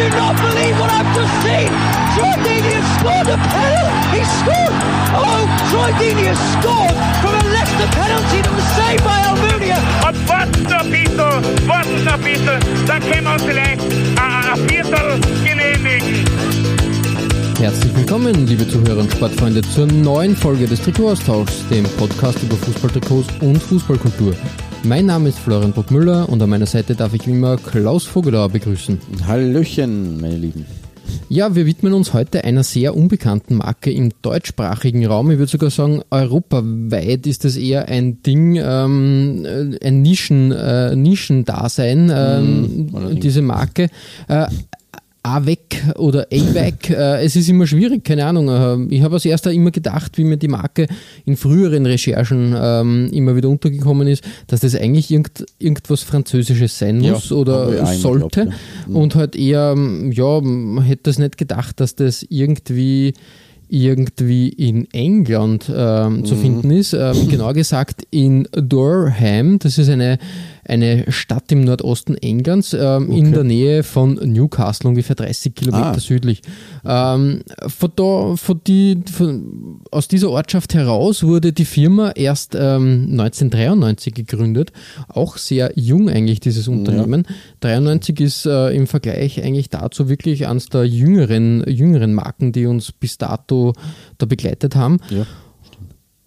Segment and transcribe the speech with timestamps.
[0.00, 1.68] Do not believe what I've just seen!
[2.16, 4.16] Troy Deeney has scored a penalty!
[4.16, 4.74] He scored!
[5.12, 9.76] Oh, Troy Deeney has scored from a Leicester penalty that was saved by Almunia!
[10.08, 13.40] Und warten noch ein bisschen, warten noch ein bisschen, dann können wir
[17.60, 23.28] Herzlich willkommen, liebe Zuhörer und Sportfreunde, zur neuen Folge des Trikotaustauschs, dem Podcast über Fußballtrikots
[23.42, 24.34] und Fußballkultur.
[24.82, 28.48] Mein Name ist Florian Bruckmüller und an meiner Seite darf ich wie immer Klaus Vogelauer
[28.48, 28.98] begrüßen.
[29.26, 30.64] Hallöchen, meine Lieben.
[31.28, 35.30] Ja, wir widmen uns heute einer sehr unbekannten Marke im deutschsprachigen Raum.
[35.30, 39.46] Ich würde sogar sagen, europaweit ist das eher ein Ding, ähm,
[39.84, 43.20] ein Nischen, äh, Nischendasein, ähm, allerdings.
[43.20, 43.90] diese Marke.
[44.28, 44.46] Äh,
[45.22, 48.48] AVEC oder AVEC, äh, es ist immer schwierig, keine Ahnung.
[48.48, 50.86] Äh, ich habe als erster immer gedacht, wie mir die Marke
[51.26, 57.02] in früheren Recherchen ähm, immer wieder untergekommen ist, dass das eigentlich irgend, irgendwas Französisches sein
[57.02, 58.40] Ja, muss ich oder sollte.
[58.44, 58.54] geglaubt,
[58.88, 58.94] ja.
[58.94, 63.12] Und halt eher, ähm, ja, man hätte das nicht gedacht, dass das irgendwie
[63.70, 66.92] irgendwie in England ähm, zu finden ist.
[66.92, 69.60] Ähm, genauer gesagt in Durham.
[69.60, 70.18] Das ist eine,
[70.70, 75.98] eine Stadt im Nordosten Englands, ähm, in der Nähe von Newcastle, ungefähr 30 Kilometer Ah.
[75.98, 76.42] südlich.
[76.84, 83.08] Ähm, von da, von die, von, aus dieser Ortschaft heraus wurde die Firma erst ähm,
[83.10, 84.72] 1993 gegründet.
[85.08, 87.26] Auch sehr jung eigentlich, dieses Unternehmen.
[87.60, 92.92] 93 ist äh, im Vergleich eigentlich dazu wirklich eines der jüngeren, jüngeren Marken, die uns
[92.92, 93.72] bis dato
[94.18, 94.98] da begleitet haben.
[95.10, 95.26] Ja.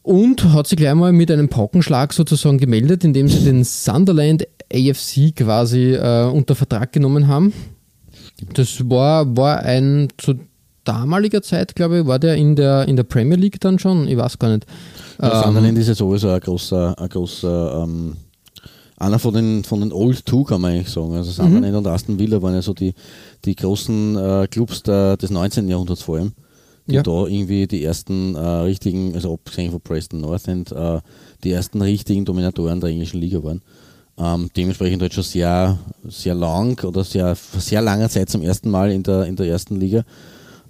[0.04, 5.34] Und hat sich gleich mal mit einem Paukenschlag sozusagen gemeldet, indem sie den Sunderland AFC
[5.36, 7.54] quasi äh, unter Vertrag genommen haben.
[8.54, 10.36] Das war, war ein zu
[10.84, 14.18] damaliger Zeit, glaube ich, war der in der, in der Premier League dann schon, ich
[14.18, 14.66] weiß gar nicht.
[15.22, 18.18] Ja, Ähm, Sunderland ist ja sowieso ein großer, ein großer ähm,
[18.98, 21.16] einer von den, von den Old Two, kann man eigentlich sagen.
[21.16, 22.94] Also Sunderland und Aston Villa waren ja so die,
[23.46, 25.68] die großen äh, Clubs der, des 19.
[25.68, 26.34] Jahrhunderts vor allem.
[26.88, 27.04] Die Ja.
[27.04, 31.00] da irgendwie die ersten äh, richtigen, also abgesehen von Preston North End, äh,
[31.44, 33.62] die ersten richtigen Dominatoren der englischen Liga waren.
[34.18, 38.92] Ähm, dementsprechend halt schon sehr, sehr lang oder sehr, sehr langer Zeit zum ersten Mal
[38.92, 40.04] in der, in der ersten Liga.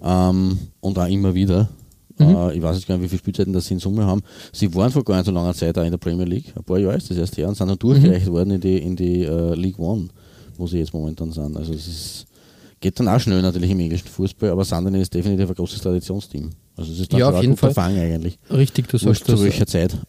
[0.02, 1.68] Ähm, und auch immer wieder.
[2.20, 4.22] Äh, ich weiß jetzt gar nicht, wie viele Spielzeiten das sie in Summe haben.
[4.52, 6.52] Sie waren vor gar nicht so langer Zeit auch in der Premier League.
[6.56, 8.94] Ein paar Jahre ist das erste Jahr und sind dann durchgereicht worden in die, in
[8.96, 10.08] die äh, League One,
[10.56, 11.56] wo sie jetzt momentan sind.
[11.56, 12.26] Also es ist,
[12.84, 16.50] geht dann auch schnell natürlich im englischen Fußball, aber Sunderland ist definitiv ein großes Traditionsteam.
[16.76, 17.72] Also es ist Ja, auf jeden Fall.
[17.72, 18.38] Fang eigentlich.
[18.50, 19.42] Richtig, du sagst zu das.
[19.42, 19.96] welcher Zeit.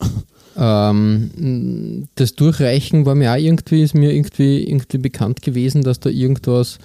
[0.57, 6.09] Ähm, das Durchreichen war mir auch irgendwie, ist mir irgendwie, irgendwie bekannt gewesen, dass da
[6.09, 6.77] irgendwas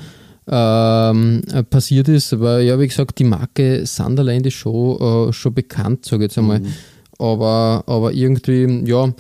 [0.49, 2.33] ähm, äh, passiert ist.
[2.33, 6.39] Aber ja, wie gesagt, die Marke Sunderland ist schon, äh, schon bekannt, sage ich jetzt
[6.39, 6.63] einmal.
[7.17, 9.15] Aber, aber irgendwie, ja,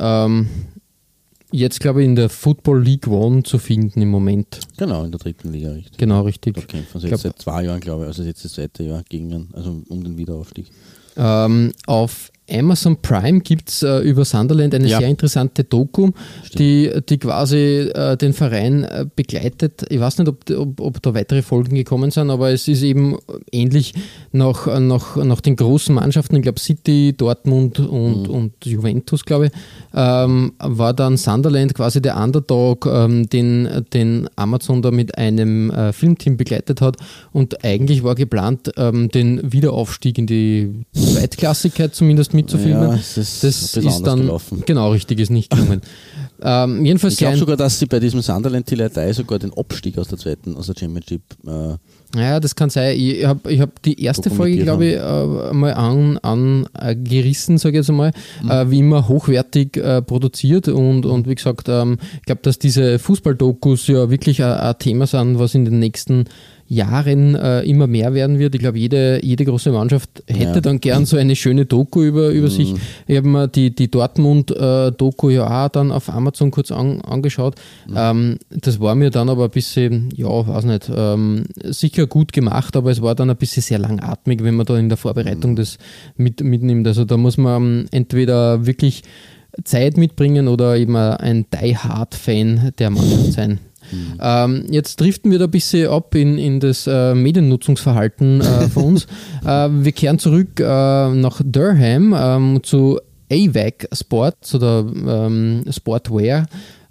[0.00, 0.48] ähm,
[1.54, 4.60] jetzt glaube ich in der Football League One zu finden im Moment.
[4.76, 5.96] Genau, in der dritten Liga, richtig.
[5.98, 6.54] Genau, richtig.
[6.54, 9.48] Da kämpfen sie jetzt seit zwei Jahren, glaube ich, also jetzt das zweite Jahr gegen,
[9.52, 10.70] also um den Wiederaufstieg.
[11.16, 14.98] Ähm, auf Amazon Prime gibt es äh, über Sunderland eine Ja.
[14.98, 16.10] sehr interessante Doku,
[16.58, 19.86] die, die quasi äh, den Verein äh, begleitet.
[19.88, 23.16] Ich weiß nicht, ob, ob, ob da weitere Folgen gekommen sind, aber es ist eben
[23.50, 23.94] ähnlich
[24.32, 29.52] nach, nach, nach den großen Mannschaften, ich glaube City, Dortmund und, und Juventus, glaube ich,
[29.94, 35.92] ähm, war dann Sunderland quasi der Underdog, ähm, den, den Amazon da mit einem äh,
[35.94, 36.98] Filmteam begleitet hat.
[37.32, 42.90] Und eigentlich war geplant, ähm, den Wiederaufstieg in die Zweitklassigkeit zumindest mitzufilmen.
[42.90, 44.62] Ja, es ist das ist dann gelaufen.
[44.66, 45.80] genau richtig, ist nicht gelungen.
[46.42, 50.08] ähm, jedenfalls Ich glaube sogar, dass sie bei diesem Sunderland Tillertei sogar den Abstieg aus
[50.08, 52.96] der zweiten, aus der Championship äh, Ja, das kann sein.
[52.98, 57.58] Ich habe ich hab die erste Folge, glaube ich, äh, mal an, an äh, gerissen,
[57.58, 58.50] sage ich jetzt einmal, Mhm.
[58.50, 62.98] äh, wie immer hochwertig äh, produziert und, und wie gesagt, ähm, ich glaube, dass diese
[62.98, 66.24] Fußballdokus ja wirklich ein, ein Thema sind, was in den nächsten
[66.74, 68.54] Jahren äh, immer mehr werden wird.
[68.54, 70.56] Ich glaube, jede, jede große Mannschaft hätte Ja.
[70.56, 70.62] Mhm.
[70.62, 72.74] dann gern so eine schöne Doku über, über sich.
[73.06, 77.54] Ich habe mir die, die Dortmund-Doku ja auch dann auf Amazon kurz an, angeschaut.
[77.88, 77.94] Mhm.
[77.96, 82.76] Ähm, das war mir dann aber ein bisschen, ja, weiß nicht, ähm, sicher gut gemacht,
[82.76, 85.56] aber es war dann ein bisschen sehr langatmig, wenn man da in der Vorbereitung Mhm.
[85.56, 85.78] das
[86.16, 86.86] mit, mitnimmt.
[86.86, 89.02] Also da muss man ähm, entweder wirklich
[89.62, 93.58] Zeit mitbringen oder eben ein Die-Hard-Fan der Mannschaft sein.
[93.94, 94.18] Mhm.
[94.20, 98.84] Ähm, jetzt driften wir da ein bisschen ab in, in das äh, Mediennutzungsverhalten äh, von
[98.84, 99.06] uns.
[99.46, 102.98] äh, wir kehren zurück äh, nach Durham ähm, zu
[103.30, 106.46] AVAC Sports oder ähm, Sportwear.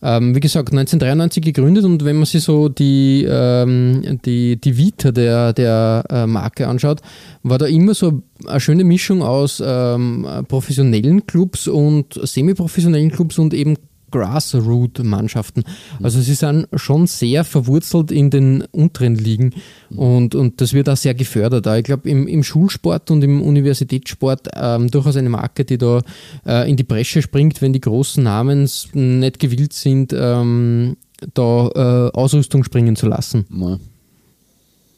[0.06, 5.14] Ähm, wie gesagt, 1993 gegründet und wenn man sich so die, ähm, die, die Vita
[5.14, 7.00] der, der äh, Marke anschaut,
[7.42, 13.54] war da immer so eine schöne Mischung aus ähm, professionellen Clubs und semi-professionellen Clubs und
[13.54, 13.78] eben
[14.14, 15.64] Grassroot-Mannschaften.
[16.02, 19.54] Also sie sind schon sehr verwurzelt in den unteren Ligen
[19.90, 21.66] und, und das wird auch sehr gefördert.
[21.78, 26.02] Ich glaube, im, im Schulsport und im Universitätssport ähm, durchaus eine Marke, die da
[26.46, 30.96] äh, in die Bresche springt, wenn die großen Namen nicht gewillt sind, ähm,
[31.34, 33.46] da äh, Ausrüstung springen zu lassen.
[33.50, 33.80] Ja,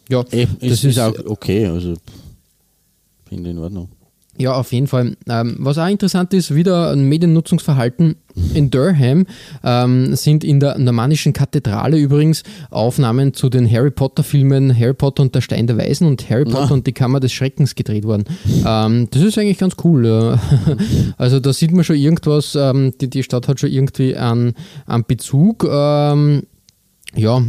[0.10, 1.96] ja Ey, das ist, ist auch okay, also
[3.28, 3.90] finde ich in Ordnung.
[4.38, 5.16] Ja, auf jeden Fall.
[5.30, 8.16] Ähm, was auch interessant ist, wieder ein Mediennutzungsverhalten
[8.54, 9.26] in Durham
[9.64, 15.24] ähm, sind in der normannischen Kathedrale übrigens Aufnahmen zu den Harry Potter Filmen Harry Potter
[15.24, 16.74] und der Stein der Weisen und Harry Potter ja.
[16.74, 18.26] und die Kammer des Schreckens gedreht worden.
[18.66, 20.06] Ähm, das ist eigentlich ganz cool.
[20.06, 20.40] Ja.
[21.18, 24.54] Also da sieht man schon irgendwas, ähm, die, die Stadt hat schon irgendwie einen,
[24.86, 25.66] einen Bezug.
[25.70, 26.44] Ähm,
[27.16, 27.42] ja,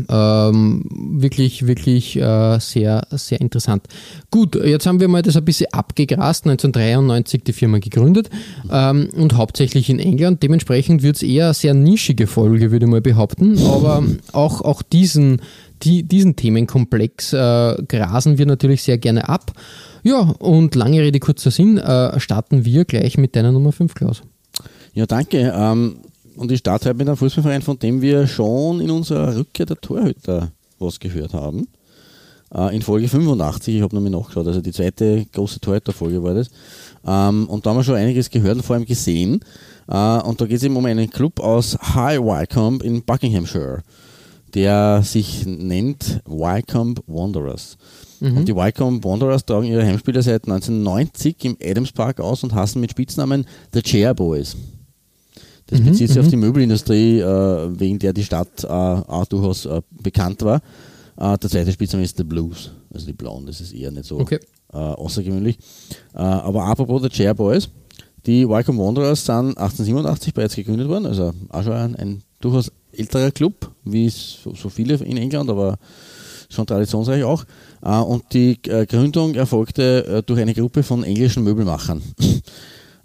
[0.49, 3.85] ähm, wirklich, wirklich äh, sehr, sehr interessant.
[4.31, 6.47] Gut, jetzt haben wir mal das ein bisschen abgegrast.
[6.47, 8.31] 1993 die Firma gegründet
[8.71, 10.43] ähm, und hauptsächlich in England.
[10.43, 13.59] Dementsprechend wird es eher eine sehr nischige Folge, würde ich mal behaupten.
[13.59, 15.43] Aber auch, auch diesen,
[15.83, 19.53] die, diesen Themenkomplex äh, grasen wir natürlich sehr gerne ab.
[20.03, 24.23] Ja, und lange Rede, kurzer Sinn, äh, starten wir gleich mit deiner Nummer 5, Klaus.
[24.95, 25.53] Ja, danke.
[25.55, 25.97] Ähm,
[26.37, 29.81] und ich starte heute mit einem Fußballverein, von dem wir schon in unserer Rückkehr der
[29.81, 31.69] Torhüter was gehört haben.
[32.55, 36.49] Äh, in Folge 85, ich habe nochmal nachgeschaut, also die zweite große Torhüter-Folge war das.
[37.07, 39.41] Ähm, und da haben wir schon einiges gehört und vor allem gesehen.
[39.89, 43.83] Äh, und da geht es eben um einen Club aus High Wycombe in Buckinghamshire,
[44.55, 47.79] der sich nennt Wycombe Wanderers.
[48.21, 48.39] Mhm.
[48.39, 52.81] Und die Wycombe Wanderers tragen ihre Heimspiele seit 1990 im Adams Park aus und hassen
[52.81, 54.57] mit Spitznamen The Chair Boys.
[55.67, 56.31] Das mhm, bezieht sich auf mhm.
[56.31, 60.63] die Möbelindustrie, äh, wegen der die Stadt äh, auch durchaus äh, bekannt war.
[61.17, 64.21] Äh, der zweite Spitzname ist The Blues, also die Blauen, das ist eher nicht so
[64.21, 64.39] okay.
[64.73, 65.59] Äh, außergewöhnlich.
[66.15, 67.69] Äh, aber apropos der Chair Boys,
[68.27, 73.31] die Wycombe Wanderers sind 1887 bereits gegründet worden, also auch schon ein, ein durchaus älterer
[73.31, 75.79] Club, wie so, so, viele in England, aber
[76.49, 77.45] schon traditionsreich auch.
[77.83, 82.03] und die Gründung erfolgte durch eine Gruppe von englischen Möbelmachern.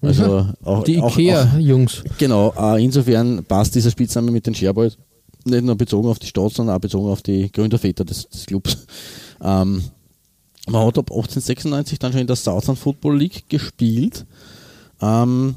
[0.01, 2.03] Also auch, die IKEA-Jungs.
[2.17, 4.97] Genau, äh, insofern passt dieser Spitzname mit den Shareboys
[5.45, 8.77] nicht nur bezogen auf die Stadt, sondern auch bezogen auf die Gründerväter des, des Clubs.
[9.43, 9.81] Ähm,
[10.67, 14.23] man hat ab 1896 dann schon in der Southern Football League gespielt,
[15.01, 15.55] ähm,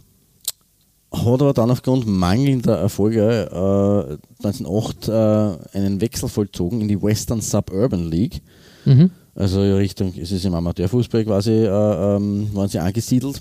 [1.13, 7.43] hat aber dann aufgrund mangelnder Erfolge äh, 1908 äh, einen Wechsel vollzogen in die Western
[7.43, 8.41] Suburban League.
[8.87, 9.11] Mhm.
[9.35, 13.39] Also Richtung, es ist im Amateurfußball quasi, äh, ähm, waren sie angesiedelt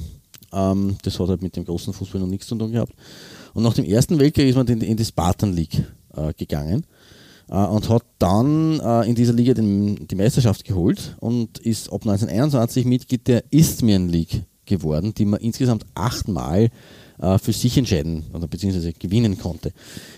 [0.54, 2.94] ähm, das hat halt mit dem großen Fußball noch nichts zu tun gehabt.
[3.54, 5.84] Und nach dem Ersten Weltkrieg ist man in, in die Spartan League
[6.16, 6.86] äh, gegangen
[7.50, 12.02] äh, und hat dann äh, in dieser Liga den, die Meisterschaft geholt und ist ab
[12.02, 16.70] 1921 Mitglied der Isthmian League geworden, die man insgesamt achtmal
[17.20, 19.72] äh, für sich entscheiden oder beziehungsweise gewinnen konnte.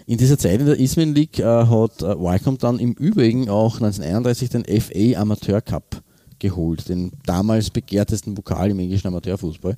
[0.05, 3.75] In dieser Zeit in der Isthmian League äh, hat äh, Wycombe dann im Übrigen auch
[3.81, 6.01] 1931 den FA Amateur Cup
[6.39, 9.77] geholt, den damals begehrtesten Pokal im englischen Amateurfußball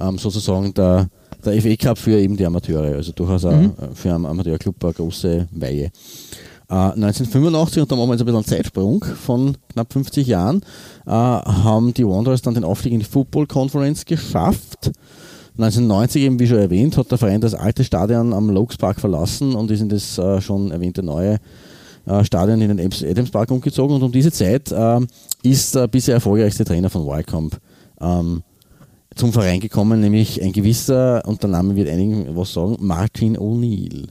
[0.00, 1.08] ähm, sozusagen der,
[1.44, 3.72] der FA Cup für eben die Amateure, also durchaus mhm.
[3.94, 5.90] für einen Amateurclub eine große Weihe.
[6.72, 10.62] Äh, 1985, und da machen wir jetzt ein bisschen einen Zeitsprung von knapp 50 Jahren,
[11.06, 14.90] äh, haben die Wanderers dann den Aufstieg in die Football Conference geschafft.
[15.58, 19.54] 1990, eben wie schon erwähnt, hat der Verein das alte Stadion am Lokes Park verlassen
[19.54, 21.38] und ist in das äh, schon erwähnte neue
[22.06, 23.96] äh, Stadion in den Adams Park umgezogen.
[23.96, 25.00] Und um diese Zeit äh,
[25.42, 27.58] ist der bisher erfolgreichste Trainer von Wycombe
[28.00, 28.42] ähm,
[29.14, 34.08] zum Verein gekommen, nämlich ein gewisser, und der Name wird einigen was sagen, Martin O'Neill.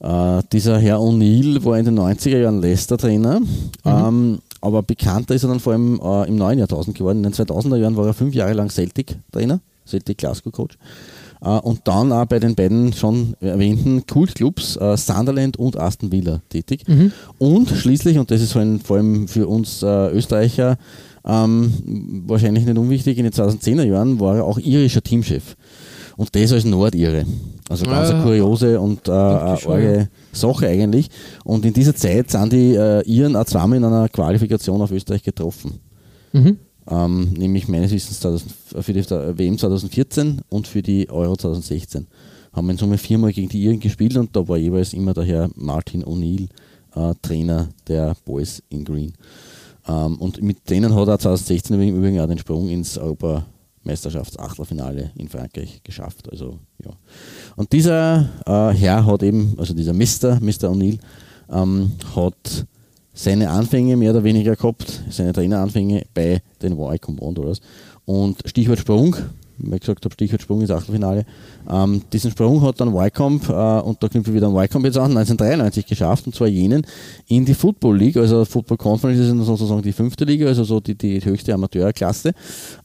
[0.00, 3.46] Äh, dieser Herr O'Neill war in den 90er Jahren Leicester-Trainer, mhm.
[3.84, 7.18] ähm, aber bekannter ist er dann vor allem äh, im neuen Jahrtausend geworden.
[7.18, 10.76] In den 2000er Jahren war er fünf Jahre lang Celtic-Trainer, Celtic Glasgow-Coach.
[11.40, 16.40] Äh, und dann auch bei den beiden schon erwähnten Kultclubs äh, Sunderland und Aston Villa
[16.48, 16.86] tätig.
[16.86, 17.12] Mhm.
[17.38, 20.78] Und schließlich, und das ist vor allem für uns äh, Österreicher
[21.28, 25.56] ähm, wahrscheinlich nicht unwichtig, in den 2010er Jahren war er auch irischer Teamchef.
[26.16, 27.24] Und das als Nordire.
[27.68, 31.10] Also ganz ja, eine kuriose und äh, arge Sache eigentlich.
[31.44, 35.22] Und in dieser Zeit sind die äh, Iren auch zweimal in einer Qualifikation auf Österreich
[35.22, 35.78] getroffen.
[36.32, 36.58] Mhm.
[36.90, 42.06] Ähm, nämlich meines Wissens 2000, für die WM 2014 und für die Euro 2016
[42.52, 45.50] haben in Summe viermal gegen die Iren gespielt und da war jeweils immer der Herr
[45.54, 46.48] Martin O'Neill
[46.94, 49.12] äh, Trainer der Boys in Green.
[49.88, 55.28] Ähm, und mit denen hat er 2016 im Übrigen auch den Sprung ins Europameisterschafts-Achtelfinale in
[55.28, 56.30] Frankreich geschafft.
[56.30, 56.90] Also, ja.
[57.56, 60.38] Und dieser äh, Herr hat eben, also dieser Mr.
[60.40, 60.70] Mr.
[60.70, 60.98] O'Neill,
[61.50, 62.66] ähm, hat
[63.14, 67.60] seine Anfänge mehr oder weniger gehabt, seine Traineranfänge bei den Wycombe Wanderers.
[68.04, 69.16] Und Stichwort Sprung,
[69.58, 71.24] wie ich gesagt habe, Stichwort Sprung ins Achtelfinale.
[71.70, 74.98] Ähm, diesen Sprung hat dann Wycombe, äh, und da knüpfen wir wieder an Wycombe jetzt
[74.98, 76.86] an, 1993 geschafft, und zwar jenen
[77.26, 80.96] in die Football League, also Football Conference ist sozusagen die fünfte Liga, also so die,
[80.96, 82.32] die höchste Amateurklasse.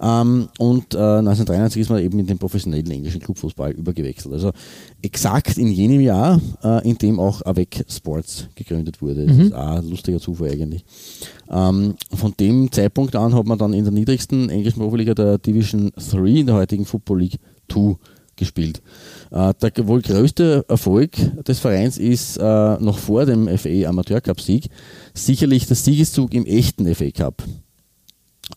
[0.02, 4.34] Ähm, und äh, 1993 ist man eben in den professionellen englischen Clubfußball übergewechselt.
[4.34, 4.52] Also
[5.02, 9.26] exakt in jenem Jahr, äh, in dem auch Avec Sports gegründet wurde.
[9.26, 9.42] Das mhm.
[9.44, 10.84] ist auch ein lustiger Zufall eigentlich.
[11.50, 15.92] Ähm, von dem Zeitpunkt an hat man dann in der niedrigsten englischen Profiliga der Division
[15.96, 17.40] 3 in der heutigen Football League
[17.72, 17.96] 2
[18.36, 18.82] gespielt.
[19.32, 21.12] Äh, der wohl größte Erfolg
[21.46, 24.70] des Vereins ist äh, noch vor dem FA Amateur Cup Sieg
[25.14, 27.44] sicherlich der Siegeszug im echten FA Cup.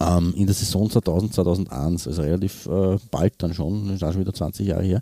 [0.00, 4.12] Ähm, in der Saison 2000, 2001, also relativ äh, bald dann schon, das ist auch
[4.12, 5.00] schon wieder 20 Jahre her.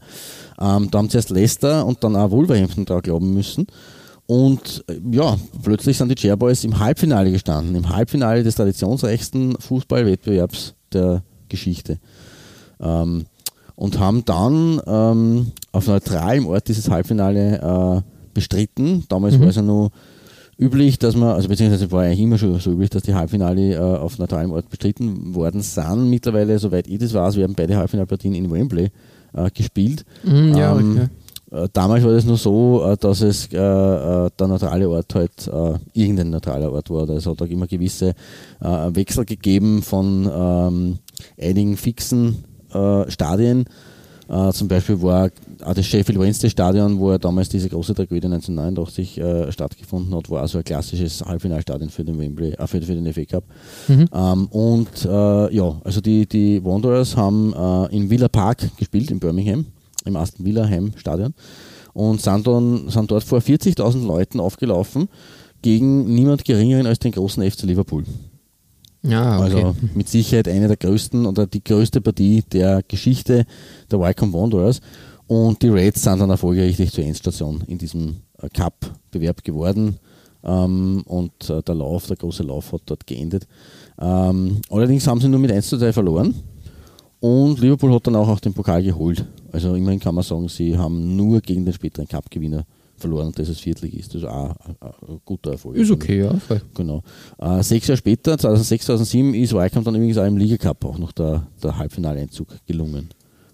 [0.61, 3.67] Ähm, da haben zuerst Leicester und dann auch Wolverhampton da glauben müssen.
[4.27, 10.75] Und äh, ja, plötzlich sind die Chairboys im Halbfinale gestanden, im Halbfinale des traditionsreichsten Fußballwettbewerbs
[10.93, 11.99] der Geschichte.
[12.81, 13.27] Ähm,
[13.77, 19.05] und haben dann ähm, auf neutralem Ort dieses Halbfinale äh, bestritten.
[19.09, 19.41] Damals mhm.
[19.41, 19.91] war es ja nur
[20.59, 23.79] üblich, dass man, also beziehungsweise war ja immer schon so üblich, dass die Halbfinale äh,
[23.79, 26.09] auf neutralem Ort bestritten worden sind.
[26.09, 28.91] Mittlerweile, soweit ich das weiß, werden beide Halbfinalpartien in Wembley
[29.33, 30.05] äh, gespielt.
[30.23, 31.09] Mhm, ja, ähm, okay.
[31.55, 35.51] Äh, damals war das nur so, äh, dass es äh, der neutrale Ort halt
[35.93, 37.03] irgendein neutraler Ort war.
[37.03, 38.15] Also es hat auch immer gewisse
[38.61, 40.99] Wechsel gegeben von ähm,
[41.41, 42.45] einigen fixen
[43.09, 43.67] Stadien.
[44.53, 45.31] zum Beispiel war
[45.63, 50.29] auch das Sheffield Wednesday Stadion, wo ja damals diese große Tragödie 1989 äh, stattgefunden hat,
[50.29, 53.45] war also ein klassisches Halbfinalstadion für den Wembley, äh, für, für, den FA Cup.
[53.87, 54.09] Mhm.
[54.13, 59.21] Ähm, und äh, ja, also die, die Wanderers haben äh, in Villa Park gespielt in
[59.21, 59.67] Birmingham
[60.05, 61.35] im Aston Villa Heimstadion
[61.93, 65.09] und sind, dann, sind dort vor 40.000 Leuten aufgelaufen
[65.63, 68.05] gegen niemand geringeren als den großen FC Liverpool.
[69.03, 69.45] Ja, okay.
[69.45, 73.45] Also mit Sicherheit eine der größten oder die größte Partie der Geschichte
[73.91, 74.81] der Wycombe Wanderers.
[75.27, 79.99] Und die Reds sind dann erfolgreich zur Endstation in diesem äh, Cup-Bewerb geworden.
[80.43, 83.47] Ähm, und äh, der Lauf, der große Lauf hat dort geendet.
[83.99, 86.35] Ähm, allerdings haben sie nur mit 1 zu 2 verloren.
[87.21, 89.25] Und Liverpool hat dann auch, auch den Pokal geholt.
[89.55, 93.49] Also immerhin kann man sagen, sie haben nur gegen den späteren Cup-Gewinner verloren und das
[93.49, 94.13] ist Viertligist.
[94.13, 95.77] Das ist auch ein, ein guter Erfolg.
[95.77, 96.35] Ist okay, ja.
[96.75, 97.03] Genau.
[97.39, 101.13] Äh, sechs Jahre später, 2006, 2007, ist Wycombe dann übrigens auch im Liga-Cup auch noch
[101.13, 103.11] der, der Halbfinaleinzug gelungen.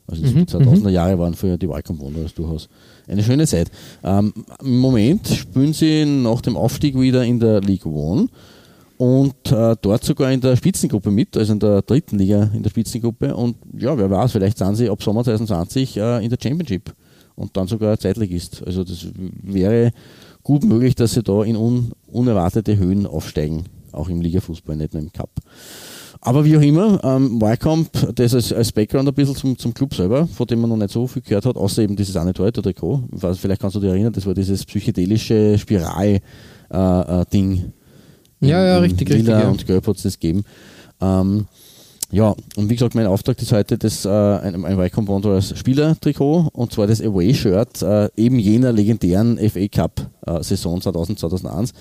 [0.06, 0.44] Also die mhm.
[0.44, 0.88] 2000er mhm.
[0.88, 2.70] Jahre waren für die Wycombe Wanderers durchaus
[3.06, 3.70] eine schöne Zeit.
[4.02, 8.28] Ähm, Im Moment spielen sie nach dem Aufstieg wieder in der League One
[9.00, 12.68] und äh, dort sogar in der Spitzengruppe mit, also in der dritten Liga in der
[12.68, 13.34] Spitzengruppe.
[13.34, 16.94] Und ja, wer weiß, vielleicht sind sie ab Sommer 2020 äh, in der Championship
[17.34, 18.62] und dann sogar zeitlich ist.
[18.62, 19.06] Also das
[19.42, 19.92] wäre
[20.42, 25.02] gut möglich, dass sie da in un unerwartete Höhen aufsteigen, auch im Ligafußball, nicht nur
[25.02, 25.30] im Cup.
[26.20, 29.94] Aber wie auch immer, ähm, Wycombe, das als, als Background ein bisschen zum, zum Club
[29.94, 33.04] selber, von dem man noch nicht so viel gehört hat, außer eben dieses Anne-Trikot.
[33.16, 36.20] Vielleicht kannst du dich erinnern, das war dieses psychedelische Spiral-Ding.
[37.56, 37.79] Äh, äh,
[38.40, 39.68] ja, ja, richtig, Lila richtig.
[39.68, 39.76] Ja.
[39.84, 40.44] und es das gegeben.
[41.00, 41.46] Ähm,
[42.12, 46.48] ja, und wie gesagt, mein Auftrag ist heute das, äh, ein, ein Wycombe Wanderers Spielertrikot
[46.52, 51.72] und zwar das Away-Shirt äh, eben jener legendären FA Cup äh, Saison 2000, 2001.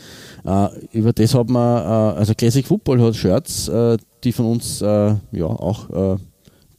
[0.46, 4.82] Äh, über das hat man, äh, also Classic Football hat Shirts, äh, die von uns
[4.82, 6.20] ja auch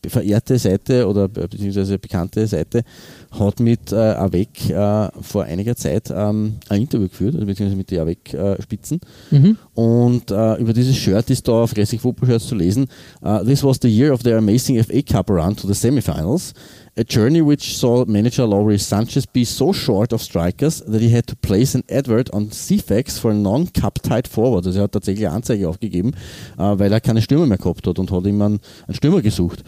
[0.07, 2.83] verehrte Seite oder beziehungsweise bekannte Seite
[3.31, 7.91] hat mit äh, AWEC äh, vor einiger Zeit ähm, ein Interview geführt, also beziehungsweise mit
[7.91, 9.01] den AWEC-Spitzen.
[9.31, 9.57] Äh, mhm.
[9.75, 12.87] Und äh, über dieses Shirt ist da auf Racing Football Shirts zu lesen:
[13.23, 16.53] uh, This was the year of their amazing FA Cup run to the semifinals.
[16.97, 21.27] A journey which saw manager Laurie Sanchez be so short of strikers that he had
[21.29, 24.67] to place an advert on CFAX for a non-cup tight forward.
[24.67, 26.13] Also er hat tatsächlich eine Anzeige aufgegeben,
[26.59, 29.63] uh, weil er keine Stürmer mehr gehabt hat und hat ihm einen, einen Stürmer gesucht.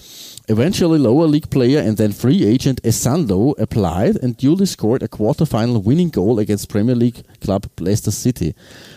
[0.49, 5.81] Eventually, lower league player and then free agent Esando applied and duly scored a quarter-final
[5.81, 8.55] winning goal against Premier League club Leicester City,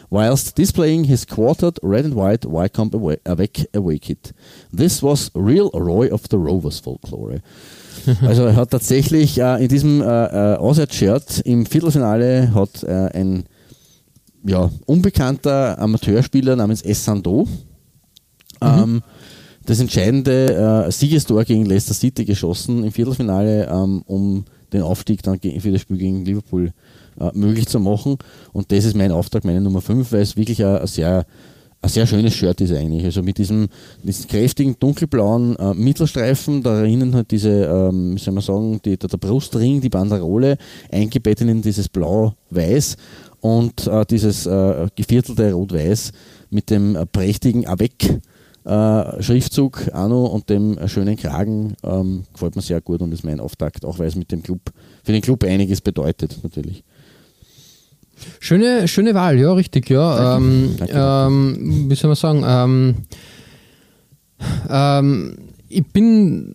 [0.10, 4.34] whilst displaying his quartered red and white Wycombe away, away, away kit.
[4.74, 7.42] This was real Roy of the Rovers Folklore.
[8.22, 13.46] Also er hat tatsächlich äh, in diesem äh, äh, Auswärtsshirt im Viertelfinale hat äh, ein
[14.44, 17.48] ja, unbekannter Amateurspieler namens Essando
[18.62, 19.02] mhm.
[19.66, 25.40] Das entscheidende äh, Siegestor gegen Leicester City geschossen im Viertelfinale, ähm, um den Aufstieg dann
[25.40, 26.72] für das Spiel gegen Liverpool
[27.20, 28.18] äh, möglich zu machen.
[28.54, 31.26] Und das ist mein Auftrag, meine Nummer 5, weil es wirklich ein, ein sehr
[31.86, 33.06] ein sehr schönes Shirt ist eigentlich.
[33.06, 33.68] Also mit diesem,
[34.02, 38.98] diesem kräftigen dunkelblauen äh, Mittelstreifen, da erinnern halt diese, ähm, wie soll man sagen, die,
[38.98, 40.58] der, der Brustring, die Banderole,
[40.92, 42.98] eingebettet in dieses Blau-Weiß
[43.40, 46.12] und äh, dieses äh, geviertelte Rot-Weiß
[46.50, 48.20] mit dem äh, prächtigen Avec.
[48.66, 53.40] Äh, Schriftzug Anno und dem schönen Kragen ähm, gefällt mir sehr gut und ist mein
[53.40, 54.60] Auftakt, auch weil es mit dem Club
[55.04, 56.84] für den Club einiges bedeutet natürlich.
[58.40, 60.38] Schöne, schöne Wahl, ja, richtig, ja.
[60.38, 62.44] Ähm, ähm, wie soll man sagen?
[62.44, 62.96] Ähm,
[64.68, 65.38] ähm,
[65.70, 66.54] ich bin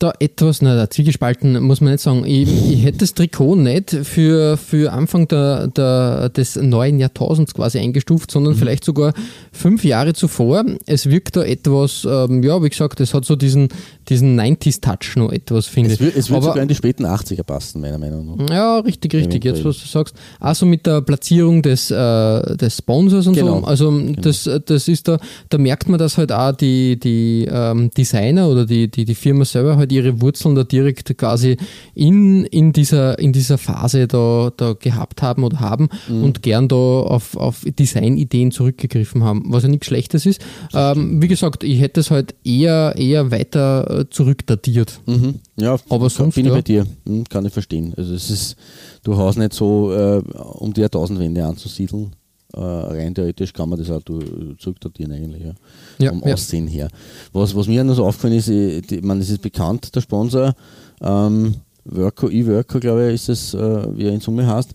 [0.00, 2.24] da etwas, na, zwiegespalten muss man nicht sagen.
[2.24, 7.78] Ich, ich hätte das Trikot nicht für, für Anfang der, der, des neuen Jahrtausends quasi
[7.78, 8.58] eingestuft, sondern mhm.
[8.58, 9.12] vielleicht sogar
[9.52, 10.64] fünf Jahre zuvor.
[10.86, 13.68] Es wirkt da etwas, ähm, ja, wie gesagt, es hat so diesen,
[14.10, 16.00] diesen 90s-Touch noch etwas, finde ich.
[16.00, 18.50] Es würde sogar in die späten 80er passen, meiner Meinung nach.
[18.50, 20.14] Ja, richtig, richtig, jetzt was du sagst.
[20.38, 23.60] Also mit der Platzierung des, äh, des Sponsors und genau.
[23.60, 23.66] so.
[23.66, 24.20] Also genau.
[24.20, 28.66] das, das ist da, da merkt man, dass halt auch die, die ähm, Designer oder
[28.66, 31.56] die, die, die Firma selber halt halt ihre Wurzeln da direkt quasi
[31.94, 36.24] in, in, dieser, in dieser Phase da, da gehabt haben oder haben mhm.
[36.24, 40.40] und gern da auf, auf Designideen zurückgegriffen haben, was ja nichts Schlechtes ist.
[40.72, 45.00] Ähm, wie gesagt, ich hätte es halt eher, eher weiter äh, zurückdatiert.
[45.06, 45.36] Mhm.
[45.56, 47.92] Ja, aber sonst bin ich bei dir, hm, kann ich verstehen.
[47.96, 48.56] Also es ist
[49.02, 50.22] durchaus nicht so, äh,
[50.58, 52.14] um die Jahrtausendwende anzusiedeln.
[52.52, 55.52] Uh, rein theoretisch kann man das auch zurückdatieren eigentlich, ja.
[56.00, 56.34] ja vom ja.
[56.34, 56.88] Aussehen her.
[57.32, 60.52] Was, was mir noch so aufgefallen ist, ich, die, man, es ist bekannt, der Sponsor,
[61.00, 61.54] ähm,
[61.84, 64.70] Worko, eWorko, glaube ich, ist es, äh, wie er in Summe heißt.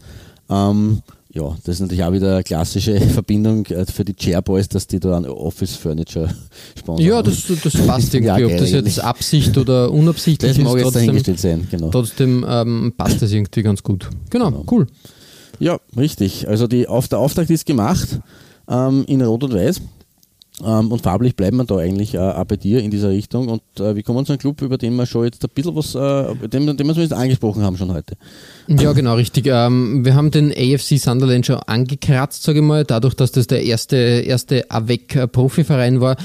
[0.49, 1.01] Ähm,
[1.35, 5.01] ja, das ist natürlich auch wieder eine klassische Verbindung äh, für die Chairboys, dass die
[5.01, 6.33] da ein Office Furniture
[6.79, 7.05] sponsern.
[7.05, 10.65] Ja, das, das passt irgendwie, ja, ob das jetzt Absicht oder unabsichtlich das ist.
[10.65, 11.89] Das mag jetzt dahingestellt sein, genau.
[11.89, 14.09] Trotzdem ähm, passt das irgendwie ganz gut.
[14.29, 14.65] Genau, genau.
[14.71, 14.87] cool.
[15.59, 16.47] Ja, richtig.
[16.47, 18.19] Also die, auf, der Auftrag ist gemacht
[18.69, 19.81] ähm, in Rot und Weiß.
[20.63, 23.49] Ähm, und farblich bleiben wir da eigentlich äh, auch bei dir in dieser Richtung.
[23.49, 25.95] Und äh, wir kommen zu einem Club, über den wir schon jetzt ein bisschen was,
[25.95, 28.15] äh, den, den wir zumindest angesprochen haben schon heute.
[28.67, 29.47] Ja, genau, richtig.
[29.47, 32.85] Ähm, wir haben den AFC Sunderland schon angekratzt, sage ich mal.
[32.85, 36.15] Dadurch, dass das der erste, erste AVEC-Profiverein war,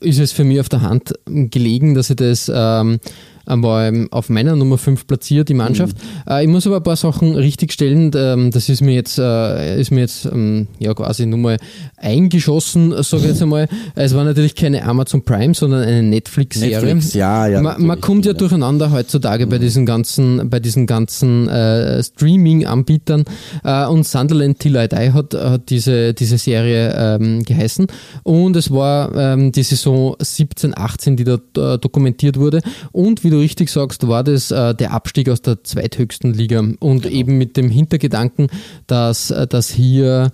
[0.00, 3.00] ist es für mich auf der Hand gelegen, dass ich das ähm,
[3.48, 5.96] war auf meiner Nummer 5 platziert, die Mannschaft.
[5.96, 6.32] Mhm.
[6.32, 8.10] Äh, ich muss aber ein paar Sachen richtigstellen.
[8.14, 11.56] Ähm, das ist mir jetzt, äh, ist mir jetzt ähm, ja, quasi nur mal
[11.96, 13.68] eingeschossen, sage ich jetzt einmal.
[13.94, 16.94] Es war natürlich keine Amazon Prime, sondern eine Netflix-Serie.
[16.94, 17.60] Netflix, ja, ja.
[17.60, 19.50] Man, man kommt ja, ja, durcheinander heutzutage mhm.
[19.50, 23.24] bei diesen ganzen, bei diesen ganzen äh, Streaming-Anbietern.
[23.64, 27.86] Äh, und Sunderland Till I Die hat, hat diese, diese Serie ähm, geheißen.
[28.22, 32.60] Und es war ähm, die Saison 17, 18, die dort äh, dokumentiert wurde.
[32.92, 37.02] Und wie du richtig sagst, war das äh, der Abstieg aus der zweithöchsten Liga und
[37.02, 37.14] genau.
[37.14, 38.48] eben mit dem Hintergedanken,
[38.86, 40.30] dass, äh, dass hier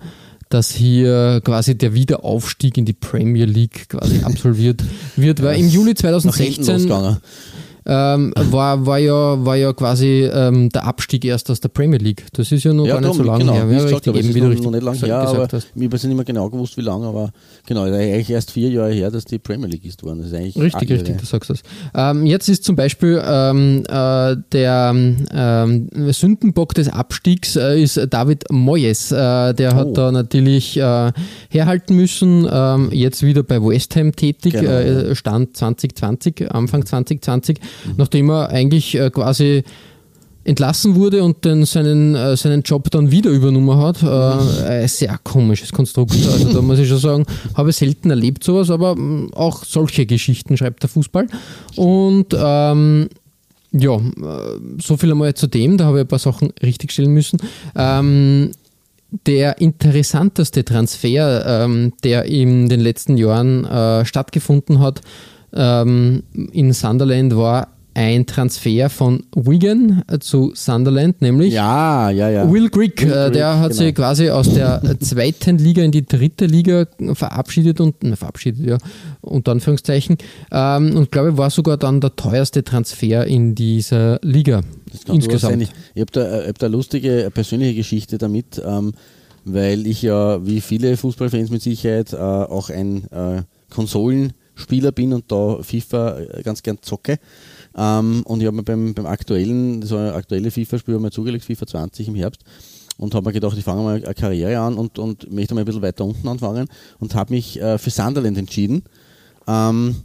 [0.49, 4.83] dass hier quasi der Wiederaufstieg in die Premier League quasi absolviert
[5.15, 6.87] wird, weil im Juli 2016
[7.87, 12.25] ähm, war, war, ja, war ja quasi ähm, der Abstieg erst aus der Premier League.
[12.33, 13.65] Das ist ja noch ja, gar nicht so lange genau, her.
[13.65, 15.67] Ja, richtig, gesagt, eben, wie du richtig noch nicht lang her, aber hast.
[15.75, 17.29] ich weiß nicht mehr genau gewusst, wie lange, aber
[17.67, 20.19] genau, eigentlich erst vier Jahre her, dass die Premier League ist worden.
[20.19, 21.61] Das ist eigentlich richtig, richtig, du sagst das.
[21.93, 24.95] Ähm, jetzt ist zum Beispiel ähm, äh, der
[25.31, 29.11] ähm, Sündenbock des Abstiegs äh, ist David Moyes.
[29.11, 29.75] Äh, der oh.
[29.75, 31.11] hat da natürlich äh,
[31.49, 37.59] herhalten müssen, ähm, jetzt wieder bei West Ham tätig, genau, äh, Stand 2020, Anfang 2020
[37.97, 39.63] nachdem er eigentlich äh, quasi
[40.45, 44.03] entlassen wurde und dann seinen, äh, seinen Job dann wieder übernommen hat.
[44.03, 46.13] Äh, ein sehr komisches Konstrukt.
[46.13, 50.55] Also da muss ich schon sagen, habe selten erlebt sowas, aber mm, auch solche Geschichten
[50.55, 51.27] schreibt der Fußball.
[51.75, 53.09] Und ähm,
[53.71, 54.01] ja, äh,
[54.79, 57.39] so viel einmal zu dem, da habe ich ein paar Sachen richtigstellen müssen.
[57.75, 58.51] Ähm,
[59.25, 65.01] der interessanteste Transfer, ähm, der in den letzten Jahren äh, stattgefunden hat,
[65.55, 72.51] ähm, in Sunderland war ein Transfer von Wigan zu Sunderland, nämlich ja, ja, ja.
[72.51, 73.01] Will Grigg.
[73.01, 73.83] Äh, der hat genau.
[73.83, 78.77] sich quasi aus der zweiten Liga in die dritte Liga verabschiedet und na, verabschiedet, ja,
[79.21, 80.17] unter Anführungszeichen.
[80.51, 84.61] Ähm, und glaube, war sogar dann der teuerste Transfer in dieser Liga
[85.07, 85.71] insgesamt.
[85.93, 88.91] Ich habe da, hab da eine lustige persönliche Geschichte damit, ähm,
[89.45, 95.13] weil ich ja, wie viele Fußballfans mit Sicherheit, äh, auch ein äh, Konsolen- Spieler bin
[95.13, 97.19] und da FIFA äh, ganz gern zocke.
[97.77, 102.07] Ähm, und ich habe mir beim, beim aktuellen, das aktuelle FIFA-Spiel, mal zugelegt, FIFA 20
[102.07, 102.41] im Herbst.
[102.97, 105.65] Und habe mir gedacht, ich fange mal eine Karriere an und, und möchte mal ein
[105.65, 106.67] bisschen weiter unten anfangen
[106.99, 108.83] und habe mich äh, für Sunderland entschieden.
[109.47, 109.95] Ähm,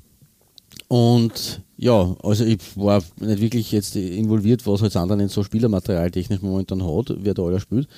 [0.89, 6.43] und Ja, also ich war nicht wirklich jetzt involviert, was halt Sunderland so Spielermaterial technisch
[6.43, 7.89] momentan hat, wer da alles spielt.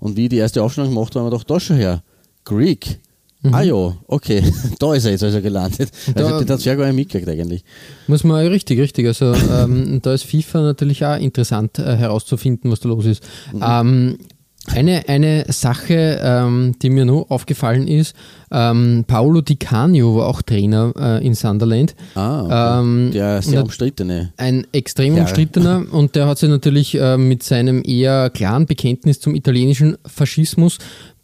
[0.00, 2.02] Und wie ich die erste Aufstellung gemacht habe, habe ich gedacht, da schon her,
[2.44, 2.98] Greek.
[3.42, 3.54] Mhm.
[3.54, 4.42] Ah ja, okay,
[4.80, 5.90] da ist er jetzt also gelandet.
[6.14, 7.64] Also Da- den hat es ja gar nicht mitgekriegt eigentlich.
[8.08, 9.06] Muss man richtig, richtig.
[9.06, 13.22] Also ähm, da ist FIFA natürlich auch interessant äh, herauszufinden, was da los ist.
[13.62, 14.18] Ähm,
[14.66, 18.14] eine, eine Sache, ähm, die mir noch aufgefallen ist,
[18.50, 21.94] ähm, Paolo Di Canio war auch Trainer äh, in Sunderland.
[22.14, 22.80] Ah, okay.
[22.80, 24.32] Ähm, der sehr umstrittene.
[24.36, 25.22] Ein extrem Ja.
[25.22, 30.76] umstrittener und der hat sich natürlich äh, mit seinem eher klaren Bekenntnis zum italienischen Faschismus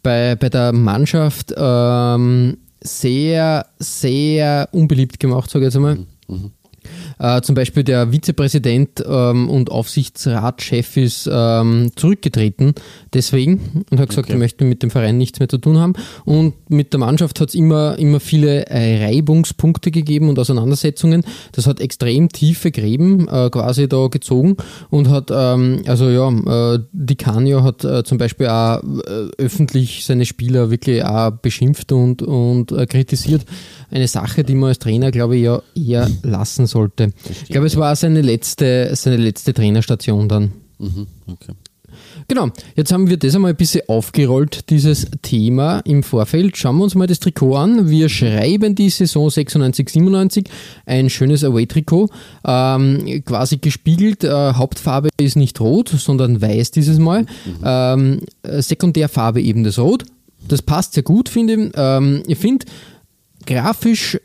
[0.05, 5.97] bei, bei der Mannschaft ähm, sehr, sehr unbeliebt gemacht, sage ich jetzt einmal.
[7.19, 12.73] Äh, zum Beispiel der Vizepräsident ähm, und Aufsichtsratschef ist ähm, zurückgetreten
[13.13, 14.33] deswegen und hat gesagt, Okay.
[14.33, 15.93] er möchte mit dem Verein nichts mehr zu tun haben.
[16.25, 21.23] Und mit der Mannschaft hat es immer, immer viele äh, Reibungspunkte gegeben und Auseinandersetzungen.
[21.51, 24.57] Das hat extrem tiefe Gräben äh, quasi da gezogen
[24.89, 30.05] und hat, ähm, also ja, äh, Di Canio hat äh, zum Beispiel auch äh, öffentlich
[30.05, 33.45] seine Spieler wirklich auch beschimpft und, und äh, kritisiert.
[33.91, 37.04] Eine Sache, die man als Trainer, glaube ich, ja eher lassen sollte.
[37.43, 40.51] Ich glaube, es war seine letzte, seine letzte Trainerstation dann.
[40.79, 41.53] Mhm, okay.
[42.27, 46.57] Genau, jetzt haben wir das einmal ein bisschen aufgerollt, dieses Thema im Vorfeld.
[46.57, 47.89] Schauen wir uns mal das Trikot an.
[47.89, 50.49] Wir schreiben die Saison 96, 97,
[50.85, 52.09] ein schönes Away-Trikot,
[52.45, 54.23] ähm, quasi gespiegelt.
[54.23, 57.25] Äh, Hauptfarbe ist nicht rot, sondern weiß dieses Mal.
[57.63, 60.03] Ähm, äh, Sekundärfarbe eben das Rot.
[60.47, 61.71] Das passt sehr gut, finde ich.
[61.75, 62.65] Ähm, ich finde,
[63.45, 64.19] grafisch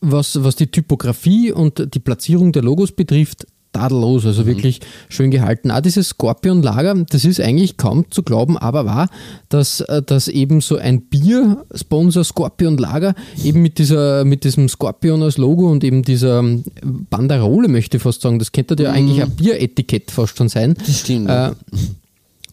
[0.00, 5.70] was, was die Typografie und die Platzierung der Logos betrifft, tadellos, also wirklich schön gehalten.
[5.70, 9.08] Auch dieses Scorpion-Lager, das ist eigentlich kaum zu glauben, aber wahr,
[9.48, 15.38] dass, äh, dass eben so ein Bier-Sponsor Scorpion-Lager eben mit, dieser, mit diesem Scorpion als
[15.38, 19.30] Logo und eben dieser ähm, Banderole, möchte ich fast sagen, das könnte ja eigentlich ein
[19.30, 20.74] Bieretikett fast schon sein.
[20.86, 21.28] Das stimmt.
[21.28, 21.50] Äh,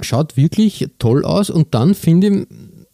[0.01, 2.45] schaut wirklich toll aus und dann finde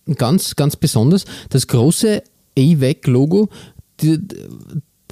[0.08, 2.22] ich ganz, ganz besonders das große
[2.58, 3.50] AVEC-Logo
[4.02, 4.36] die, die,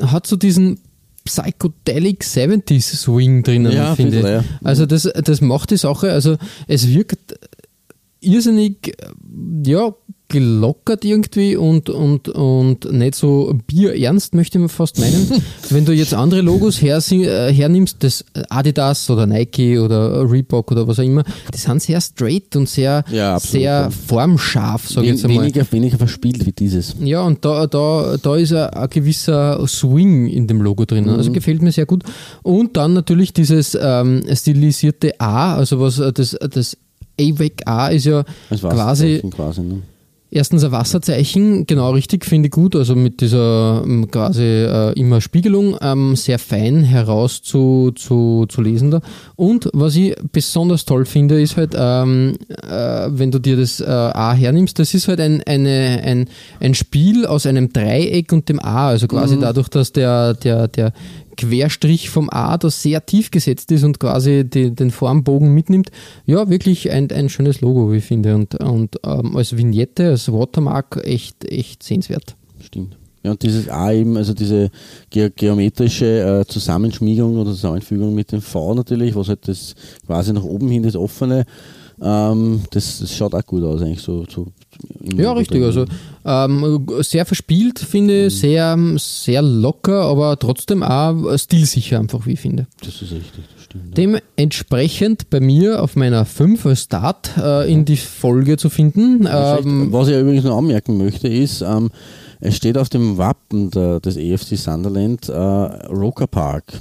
[0.02, 0.80] hat so diesen
[1.26, 4.24] Psychedelic 70s Swing drinnen, Ja, finde ich.
[4.26, 4.44] ja.
[4.64, 7.38] Also das, das macht die Sache, also es wirkt
[8.22, 9.94] irrsinnig, äh, ja,
[10.30, 15.42] gelockert irgendwie und, und, und nicht so bierernst, möchte man fast meinen.
[15.70, 20.88] Wenn du jetzt andere Logos her, äh, hernimmst, das Adidas oder Nike oder Reebok oder
[20.88, 23.90] was auch immer, die sind sehr straight und sehr, Ja, absolut, sehr ja.
[23.90, 25.44] formscharf, sage ich jetzt einmal.
[25.44, 26.96] weniger, weniger verspielt wie dieses.
[27.02, 31.06] Ja, und da, da, da ist ein, ein gewisser Swing in dem Logo drin.
[31.06, 31.12] Mhm.
[31.12, 32.04] Also gefällt mir sehr gut.
[32.44, 36.78] Und dann natürlich dieses ähm, stilisierte A, also was äh, das, das
[37.20, 39.82] AVEC A ist ja quasi quasi ne?
[40.32, 45.22] Erstens ein Wasserzeichen, genau richtig, finde ich gut, also mit dieser ähm, quasi äh, immer
[45.22, 49.02] Spiegelung ähm, sehr fein heraus zu, zu, zu lesen da.
[49.36, 53.86] Und was ich besonders toll finde, ist halt, ähm, äh, wenn du dir das äh,
[53.86, 58.60] A hernimmst, das ist halt ein, eine, ein, ein Spiel aus einem Dreieck und dem
[58.60, 60.94] A, also quasi dadurch, dass der, der, der
[61.40, 65.90] Querstrich vom A, das sehr tief gesetzt ist und quasi die, den Formbogen mitnimmt.
[66.26, 68.36] Ja, wirklich ein, ein schönes Logo, wie ich finde.
[68.36, 72.36] Und, und ähm, als Vignette, als Watermark echt, echt sehenswert.
[72.62, 72.98] Stimmt.
[73.24, 74.70] Ja, und dieses A eben, also diese
[75.10, 79.76] ge geometrische äh, Zusammenschmiegung oder Zusammenfügung mit dem V natürlich, was halt das
[80.06, 81.46] quasi nach oben hin das offene,
[82.02, 84.26] ähm, das, das schaut auch gut aus eigentlich so.
[84.30, 84.48] so
[85.16, 85.64] Ja, richtig.
[85.64, 85.86] Also
[86.26, 92.40] ähm, sehr verspielt, finde ich, sehr, sehr locker, aber trotzdem auch stilsicher, einfach, wie ich
[92.40, 92.68] finde.
[92.82, 93.98] Das ist richtig, das stimmt.
[93.98, 99.28] Dementsprechend bei mir auf meiner 5 als Start äh, in die Folge zu finden.
[99.32, 101.90] Ähm, was ich übrigens noch anmerken möchte, ist, ähm,
[102.40, 106.74] es steht auf dem Wappen der, des EFC Sunderland äh, Roker Park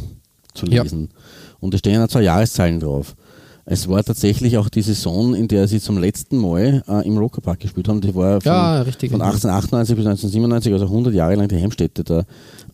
[0.55, 0.83] zu Ja.
[0.83, 1.09] lesen.
[1.61, 3.17] Und da stehen ja zwei Jahreszahlen drauf.
[3.71, 7.43] Es war tatsächlich auch die Saison, in der sie zum letzten Mal äh, im Roker
[7.43, 8.01] Park gespielt haben.
[8.01, 9.11] Die war von, Ja, richtig.
[9.11, 12.25] von 1898 bis 1997, also 100 Jahre lang die Heimstätte der,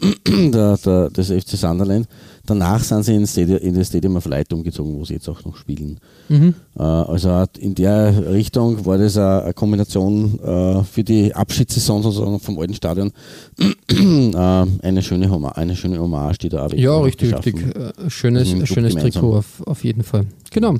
[0.29, 2.07] der, der, des FC Sunderland.
[2.47, 5.45] Danach sind sie ins Stadium, in das Stadium of Light umgezogen, wo sie jetzt auch
[5.45, 5.99] noch spielen.
[6.29, 6.55] Mhm.
[6.79, 12.59] Äh, also in der Richtung war das eine, Kombination äh, für die Abschiedssaison sozusagen vom
[12.59, 13.13] alten Stadion
[13.59, 17.57] äh, eine, schöne Hommage, eine schöne Hommage, die da auch Ja, richtig, richtig.
[18.09, 19.23] Schönes, Also schönes gemeinsam.
[19.23, 20.27] Trikot auf, auf jeden Fall.
[20.51, 20.75] Genau.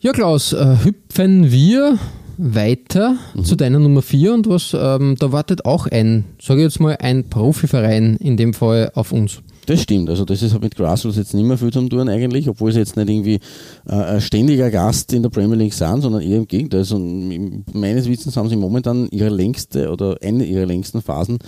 [0.00, 1.98] Ja, Klaus, äh, hüpfen wir
[2.36, 3.44] weiter Mhm.
[3.44, 6.96] zu deiner Nummer 4 und was, ähm, da wartet auch ein, sage ich jetzt mal,
[7.00, 9.38] ein Profiverein in dem Fall auf uns.
[9.66, 12.48] Das stimmt, also das ist halt mit Grassroots jetzt nicht mehr viel zu tun eigentlich,
[12.48, 13.40] obwohl sie jetzt nicht irgendwie
[13.86, 16.80] äh, ein ständiger Gast in der Premier League sind, sondern eher im Gegenteil.
[16.80, 21.38] Also meines Wissens haben sie momentan ihre längste oder eine ihrer längsten Phasen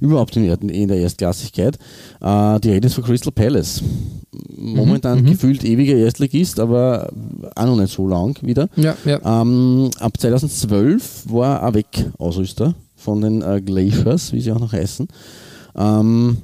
[0.00, 1.76] überhaupt in, in der Erstklassigkeit.
[2.20, 3.82] Äh, die Rede ist von Crystal Palace.
[4.56, 5.26] Momentan mhm.
[5.26, 7.10] gefühlt ewiger Erstligist, aber
[7.54, 8.68] auch noch nicht so lang wieder.
[8.76, 9.42] Ja, ja.
[9.42, 14.72] Ähm, ab 2012 war er weg Ausrüster von den äh, Glaciers, wie sie auch noch
[14.72, 15.08] heißen.
[15.76, 16.38] Ähm,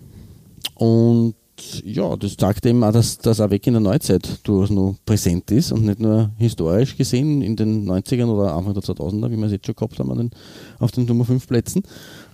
[0.74, 1.34] und
[1.84, 5.50] ja, das sagt eben auch, dass das auch weg in der Neuzeit durchaus noch präsent
[5.50, 9.46] ist und nicht nur historisch gesehen in den 90ern oder Anfang der 2000er, wie wir
[9.46, 10.30] es jetzt schon gehabt haben, den,
[10.78, 11.82] auf den Nummer 5 Plätzen.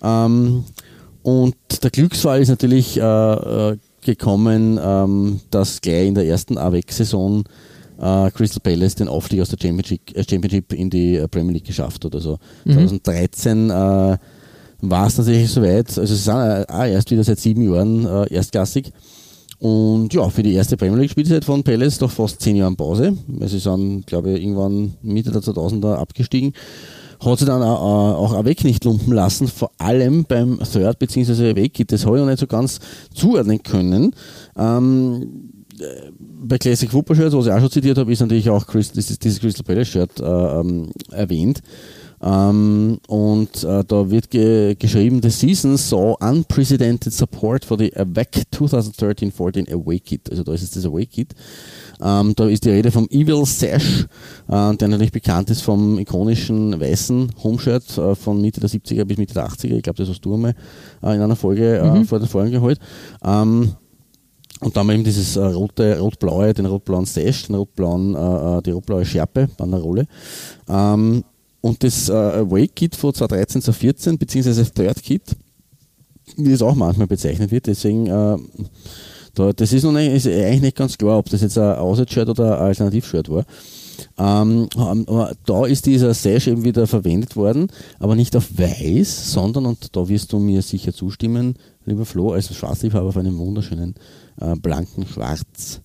[0.02, 0.64] Ähm,
[1.22, 7.44] und der Glücksfall ist natürlich äh, äh, gekommen, ähm, dass gleich in der ersten AWEC-Saison
[8.00, 11.66] äh, Crystal Palace den Aufstieg aus der Championship, äh, Championship in die äh, Premier League
[11.66, 12.14] geschafft hat.
[12.14, 12.88] Also mhm.
[13.02, 14.18] 2013 äh,
[14.80, 15.98] war es tatsächlich soweit.
[15.98, 18.92] Also sie sind auch erst wieder seit sieben Jahren äh, erstklassig.
[19.58, 23.16] Und ja, für die erste Premier League Spielzeit von Palace doch fast zehn Jahren Pause.
[23.26, 26.52] Weil sie sind, glaube ich, irgendwann Mitte der 2000er abgestiegen.
[27.20, 31.50] Hat sie dann auch, auch Awek nicht lumpen lassen, vor allem beim Third bzw.
[31.50, 31.84] Awake.
[31.84, 32.78] Das habe ich noch nicht so ganz
[33.12, 34.14] zuordnen können.
[34.56, 35.48] Ähm,
[36.40, 39.18] bei Classic Football Shirts, was ich auch schon zitiert habe, ist natürlich auch Chris, dieses,
[39.18, 41.60] dieses Crystal Palace Shirt äh, ähm, erwähnt.
[42.20, 48.44] Ähm, und äh, da wird ge geschrieben, the season saw unprecedented support for the AVEC
[48.52, 50.30] 2013-14 Away Kit.
[50.30, 51.34] Also da ist es das Away Kit.
[52.00, 54.06] Ähm, da ist die Rede vom Evil Sash,
[54.48, 59.18] äh, der natürlich bekannt ist vom ikonischen weißen Homeshirt äh, von Mitte der 70er bis
[59.18, 59.76] Mitte der 80er.
[59.76, 60.54] Ich glaube, das hast du einmal
[61.02, 62.04] in einer Folge mhm.
[62.04, 62.78] vor der Folge geholt.
[63.24, 63.74] Ähm,
[64.60, 68.62] und dann haben wir eben dieses äh, rote, rot-blaue, den rot-blauen Sash, den rot-blauen, äh,
[68.62, 70.06] die rot-blaue Schärpe, Banderole.
[70.68, 71.22] Ähm,
[71.60, 75.22] und das äh, Awake Kit von 2013 zu 14, beziehungsweise Third Kit,
[76.36, 78.36] wie es auch manchmal bezeichnet wird, deswegen, äh,
[79.34, 82.28] da, das ist, noch nicht, ist eigentlich nicht ganz klar, ob das jetzt ein Aussatz-Shirt
[82.28, 83.44] oder ein Alternativ-Shirt war.
[84.16, 87.68] Ähm, aber da ist dieser Sash eben wieder verwendet worden,
[87.98, 92.54] aber nicht auf weiß, sondern, und da wirst du mir sicher zustimmen, lieber Flo, als
[92.54, 93.94] Schwarzliebhaber auf einem wunderschönen
[94.40, 95.80] äh, blanken Schwarz.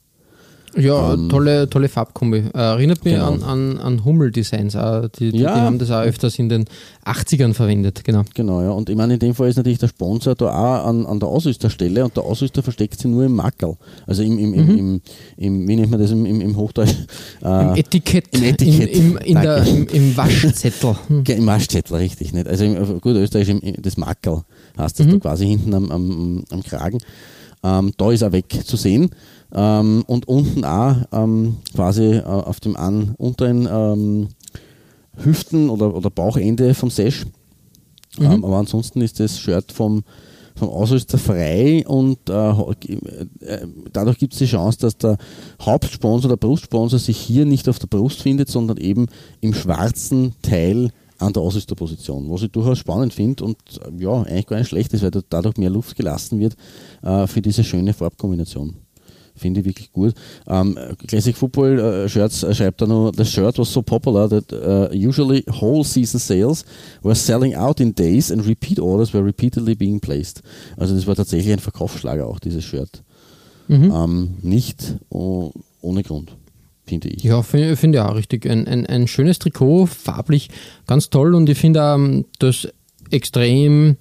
[0.76, 2.38] Ja, ähm, tolle, tolle Farbkombi.
[2.54, 3.28] Äh, erinnert mich genau.
[3.28, 4.78] an, an, an Hummel-Designs.
[5.20, 5.54] Die, die, ja.
[5.54, 6.66] die, haben das auch öfters in den
[7.06, 8.24] 80ern verwendet, genau.
[8.34, 8.72] Genau, ja.
[8.72, 11.30] Und ich meine, in dem Fall ist natürlich der Sponsor da auch an, an der
[11.30, 13.76] Ausrüsterstelle und der Ausrüster versteckt sich nur im Mackerl.
[14.08, 14.58] Also im, im, mhm.
[14.58, 15.02] im, im,
[15.38, 16.94] im, wie nennt man das im, im, im Hochdeutsch?
[17.44, 18.26] Äh, Im Etikett.
[18.32, 18.96] Im Etikett.
[18.96, 20.96] Im, in der, im, Im Waschzettel.
[21.08, 21.24] Hm.
[21.28, 22.32] Im Waschzettel, richtig.
[22.34, 22.48] Nicht?
[22.48, 24.44] Also im, gut, Österreich im, das Mackerl
[24.78, 25.12] hast du mhm.
[25.12, 27.00] da quasi hinten am, am, am Kragen.
[27.64, 29.10] Ähm, da ist er weg zu sehen.
[29.56, 34.28] Ähm, und unten auch ähm, quasi äh, auf dem an, unteren ähm,
[35.18, 37.26] Hüften oder, oder Bauchende vom Sash.
[38.18, 38.26] Mhm.
[38.26, 40.04] Ähm, aber ansonsten ist das Shirt vom,
[40.56, 45.18] vom Ausrüster frei und äh, äh, dadurch gibt es die Chance, dass der
[45.62, 49.08] Hauptsponsor, der Brustsponsor sich hier nicht auf der Brust findet, sondern eben
[49.42, 54.48] im schwarzen Teil an der Ausrüsterposition, was ich durchaus spannend finde und äh, ja, eigentlich
[54.48, 56.56] gar nicht schlecht ist, weil dadurch mehr Luft gelassen wird
[57.02, 58.76] äh, für diese schöne Farbkombination.
[59.36, 60.14] Finde ich wirklich gut.
[60.46, 64.30] Um, ähm, Classic Football uh, Shirts uh, schreibt da noch, the shirt was so popular
[64.30, 66.66] that uh, usually whole season sales
[67.02, 70.42] were selling out in days and repeat orders were repeatedly being placed.
[70.78, 73.04] Also das war tatsächlich ein Verkaufsschlager auch, dieses Shirt.
[73.68, 73.92] Mhm.
[73.92, 76.36] Um, ähm, nicht oh, ohne Grund
[76.86, 77.24] finde ich.
[77.24, 78.46] Ja, finde find ich auch richtig.
[78.46, 80.50] Ein, ein, ein schönes Trikot, farblich
[80.86, 82.68] ganz toll und ich finde ähm, das
[83.10, 83.98] extrem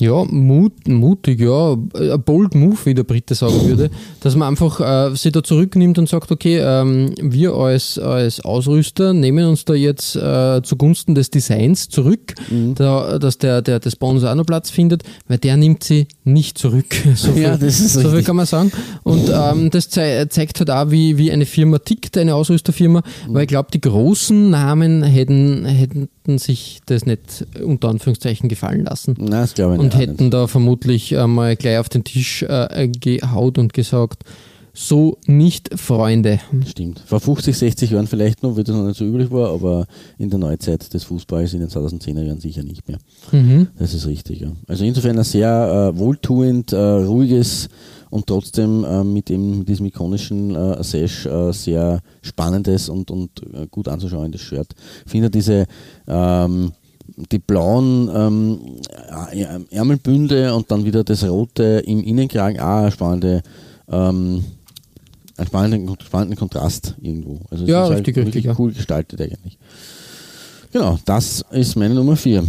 [0.00, 4.80] ja, mut, mutig, ja, ein bold move, wie der Brite sagen würde, dass man einfach
[4.80, 9.74] äh, sich da zurücknimmt und sagt, okay, ähm, wir als, als Ausrüster nehmen uns da
[9.74, 12.74] jetzt äh, zugunsten des Designs zurück, mhm.
[12.74, 16.58] da, dass der, der, der Sponsor auch noch Platz findet, weil der nimmt sie nicht
[16.58, 16.86] zurück.
[17.14, 18.70] So viel, ja, das ist so viel kann man sagen.
[19.02, 23.42] Und ähm, das ze zeigt halt auch, wie, wie eine Firma tickt, eine Ausrüsterfirma, weil
[23.42, 29.16] ich glaube, die großen Namen hätten, hätten sich das nicht unter Anführungszeichen gefallen lassen.
[29.18, 29.94] Nein, das glaube ich nicht.
[29.94, 34.24] Und hätten da vermutlich einmal gleich auf den Tisch äh, gehaut und gesagt,
[34.78, 36.38] so nicht Freunde.
[36.64, 37.02] Stimmt.
[37.04, 39.86] Vor 50, 60 Jahren vielleicht noch, wie das noch nicht so üblich war, aber
[40.18, 42.98] in der Neuzeit des Fußballs in den 2010er Jahren sicher nicht mehr.
[43.32, 43.66] Mhm.
[43.76, 44.52] Das ist richtig, ja.
[44.68, 47.68] Also insofern ein sehr äh, wohltuend, äh, ruhiges
[48.10, 53.30] und trotzdem äh, mit, dem, mit diesem ikonischen äh, Sash äh, sehr spannendes und, und
[53.52, 54.68] äh, gut anzuschauendes Shirt.
[55.04, 55.66] Ich finde diese
[56.06, 56.70] ähm,
[57.32, 58.60] die blauen ähm,
[59.70, 63.42] Ärmelbünde und dann wieder das rote im Innenkragen auch eine spannende
[63.90, 64.44] ähm,
[65.38, 67.40] einen spannenden, spannenden Kontrast irgendwo.
[67.50, 68.54] Also ja, ist richtig, halt richtig, ja.
[68.58, 69.58] cool gestaltet eigentlich.
[70.72, 72.44] Genau, das ist meine Nummer 4.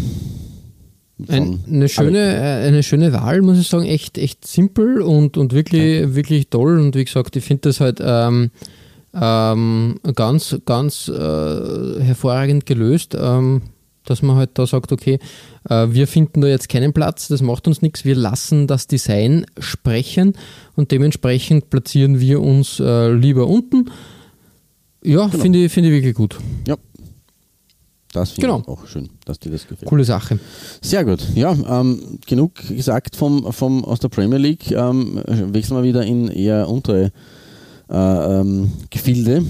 [1.28, 5.54] Ein, eine, schöne, äh, eine schöne Wahl, muss ich sagen, echt, echt simpel und, und
[5.54, 6.80] wirklich, wirklich toll.
[6.80, 8.52] Und wie gesagt, ich finde das halt ähm,
[9.14, 13.64] ähm, ganz, ganz äh, hervorragend gelöst, ähm,
[14.06, 15.20] dass man halt da sagt, okay,
[15.70, 19.46] äh, wir finden da jetzt keinen Platz, das macht uns nichts, wir lassen das Design
[19.60, 20.34] sprechen
[20.76, 23.90] und dementsprechend platzieren wir uns äh, lieber unten.
[25.04, 25.42] Ja, Genau.
[25.44, 26.38] finde ich, finde ich wirklich gut.
[26.68, 26.76] Ja.
[28.12, 28.62] Das finde Genau.
[28.62, 29.88] ich auch schön, dass dir das gefällt.
[29.88, 30.40] Coole Sache.
[30.82, 31.20] Sehr gut.
[31.36, 34.72] Ja, ähm, genug gesagt vom, vom, aus der Premier League.
[34.72, 37.12] Ähm, wechseln wir wieder in eher untere
[37.88, 37.94] äh,
[38.40, 39.46] ähm, Gefilde.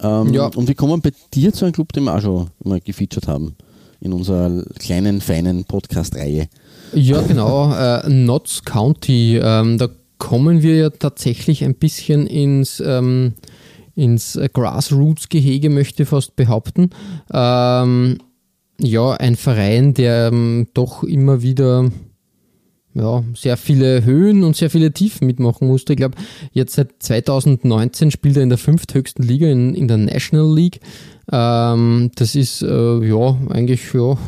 [0.00, 0.46] Ähm, Ja.
[0.46, 3.54] Und wir kommen bei dir zu einem Club, den wir auch schon mal gefeatured haben.
[4.02, 6.48] In unserer kleinen, feinen Podcast-Reihe.
[6.92, 7.72] Ja, genau.
[7.72, 9.38] Äh, Notts County.
[9.40, 9.88] Ähm, da
[10.18, 13.34] kommen wir ja tatsächlich ein bisschen ins, ähm,
[13.94, 16.90] ins Grassroots-Gehege, möchte fast behaupten.
[17.32, 18.18] Ähm,
[18.80, 21.88] ja, ein Verein, der ähm, doch immer wieder
[22.94, 25.94] ja, sehr viele Höhen und sehr viele Tiefen mitmachen musste.
[25.94, 26.16] Ich glaube,
[26.52, 30.80] jetzt seit 2019 spielt er in der fünfthöchsten Liga in, in der National League.
[31.30, 34.18] Ähm, das ist äh, ja eigentlich ja,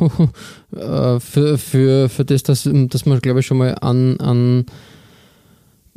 [1.15, 4.65] äh, für, für, für das, dass, dass man glaube ich schon mal an, an,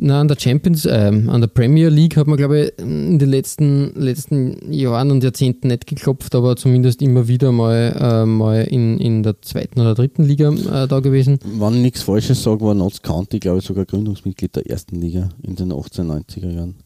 [0.00, 3.28] na, an der Champions, ähm, an der Premier League hat man glaube ich in den
[3.28, 8.98] letzten, letzten Jahren und Jahrzehnten nicht geklopft, aber zumindest immer wieder mal, äh, mal in,
[8.98, 11.40] in der zweiten oder dritten Liga äh, da gewesen.
[11.44, 15.30] Wenn ich nichts Falsches sage, war Notts County, glaube ich, sogar Gründungsmitglied der ersten Liga
[15.42, 16.76] in den 1890er Jahren.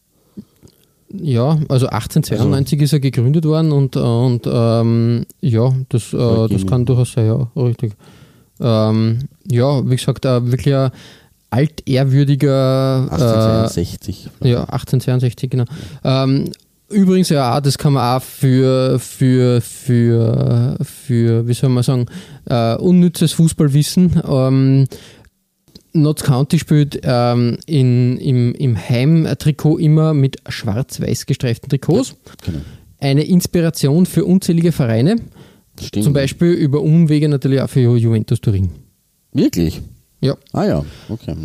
[1.13, 6.87] Ja, also 1892 ist er gegründet worden und, und ähm, ja, das, äh, das kann
[6.87, 7.93] durchaus sein, ja, richtig.
[8.59, 9.19] Ähm,
[9.51, 10.91] ja, wie gesagt, äh, wirklich ein
[11.53, 14.29] altehrwürdiger 1862.
[14.43, 15.65] äh, ja, 1862, genau.
[16.05, 16.51] Ähm,
[16.89, 22.07] übrigens, ja, das kann man auch für, für, für, für wie soll man sagen,
[22.47, 24.23] äh, unnützes Fußballwissen.
[24.29, 24.87] Ähm,
[25.95, 32.15] Notts County spielt ähm, in, im, im Heimtrikot immer mit schwarz-weiß gestreiften Trikots.
[32.47, 32.59] Genau.
[32.99, 35.17] Eine Inspiration für unzählige Vereine,
[35.79, 36.05] Stimmt.
[36.05, 38.71] zum Beispiel über Umwege natürlich auch für Ju- Juventus Turin.
[39.33, 39.83] Wirklich?
[40.23, 40.37] Ja.
[40.53, 41.37] Ah ja, okay.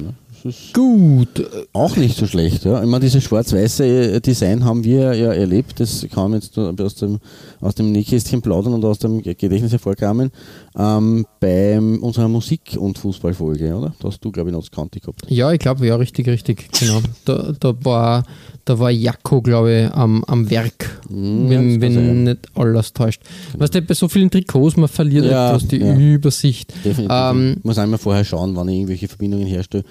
[0.44, 2.64] Das ist Gut, auch nicht so schlecht.
[2.64, 2.82] Ja.
[2.82, 5.80] Ich meine, dieses schwarz-weiße äh, Design haben wir ja erlebt.
[5.80, 7.20] Das kann man jetzt aus dem,
[7.60, 10.32] aus dem Nähkästchen plaudern und aus dem Gedächtnis hervorkramen.
[10.78, 13.96] Ähm, bei unserer Musik- und Fußballfolge, oder?
[14.00, 15.26] Da hast du, glaube ich, Notts County gehabt.
[15.28, 17.02] Ja, ich glaube, ja, richtig, richtig, genau.
[17.26, 18.24] Da, da war,
[18.68, 22.24] da war Jakko, glaube ich, am, am Werk, ja, wenn, wenn sein.
[22.26, 23.22] nicht alles täuscht.
[23.58, 25.96] Weißt du, bei so vielen Trikots, man verliert Ja, etwas die ja.
[25.96, 26.74] Übersicht.
[26.84, 27.08] Definitiv.
[27.10, 29.86] Ähm, ich muss einmal vorher schauen, wann ich irgendwelche Verbindungen herstelle.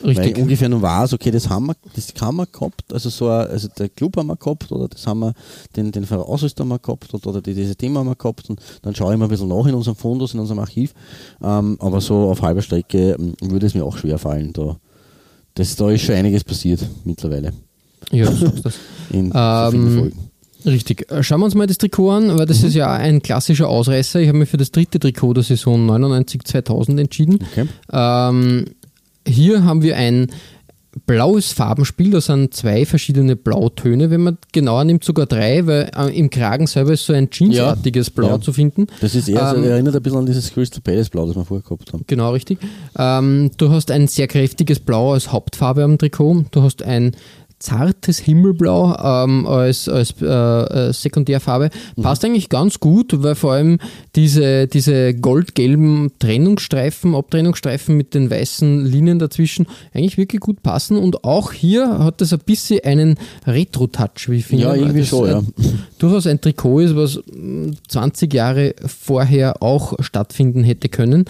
[0.00, 0.36] Weil Richtig.
[0.38, 3.46] ich ungefähr nur weiß, okay, das haben wir, das haben wir gehabt, also so ein,
[3.46, 5.32] also der Club haben wir gehabt oder das haben wir,
[5.76, 8.60] den, den Ausrüster haben wir gehabt oder, oder die, diese Thema haben wir gehabt und
[8.82, 10.94] dann schaue ich mal ein bisschen nach in unserem Fundus, in unserem Archiv.
[11.42, 14.52] Ähm, aber so auf halber Strecke ähm, würde es mir auch schwer fallen.
[14.52, 14.76] Da,
[15.54, 17.52] das, da ist schon einiges passiert mittlerweile
[18.12, 18.74] Ja, du sagst das.
[19.10, 20.30] in so Ähm, Folgen.
[20.64, 21.10] Richtig.
[21.12, 24.20] Äh, Schauen wir uns mal das Trikot an, weil das ist ja ein klassischer Ausreißer.
[24.20, 27.38] Ich habe mich für das dritte Trikot der Saison 99-2000 entschieden.
[27.52, 27.66] Okay.
[27.92, 28.64] Ähm,
[29.26, 30.28] hier haben wir ein
[31.04, 36.18] blaues Farbenspiel, da sind zwei verschiedene Blautöne, wenn man genauer nimmt, sogar drei, weil äh,
[36.18, 38.40] im Kragen selber ist so ein jeansartiges Blau ja.
[38.40, 38.86] zu finden.
[39.02, 41.44] Das ist eher, so- ähm, erinnert ein bisschen an dieses Crystal Palace Blau, das wir
[41.44, 42.04] vorher gehabt haben.
[42.06, 42.58] Genau, richtig.
[42.98, 46.46] Ähm, du hast ein sehr kräftiges Blau als Hauptfarbe am Trikot.
[46.50, 47.12] Du hast ein
[47.58, 51.70] zartes Himmelblau ähm, als, als äh, äh, Sekundärfarbe.
[52.00, 53.78] Passt eigentlich ganz gut, weil vor allem
[54.14, 60.98] diese, diese goldgelben Trennungsstreifen, Abtrennungsstreifen mit den weißen Linien dazwischen eigentlich wirklich gut passen.
[60.98, 63.16] Und auch hier hat das ein bisschen einen
[63.46, 64.64] Retro-Touch, wie ich finde.
[64.64, 65.42] Ja, irgendwie schon, äh, ja.
[65.98, 71.24] durchaus ein Trikot ist, was mh, 20 Jahre vorher auch stattfinden hätte können.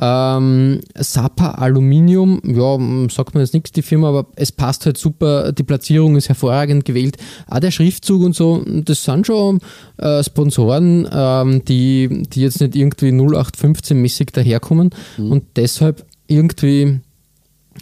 [0.00, 4.96] Ähm, Sapa Aluminium, ja, mh, sagt man jetzt nichts, die Firma, aber es passt halt
[4.96, 7.16] super, die Platzierung ist hervorragend gewählt.
[7.48, 9.60] Auch der Schriftzug und so, das sind schon
[9.98, 17.00] äh, Sponsoren, ähm, die, die jetzt nicht irgendwie 0815-mäßig daherkommen und deshalb irgendwie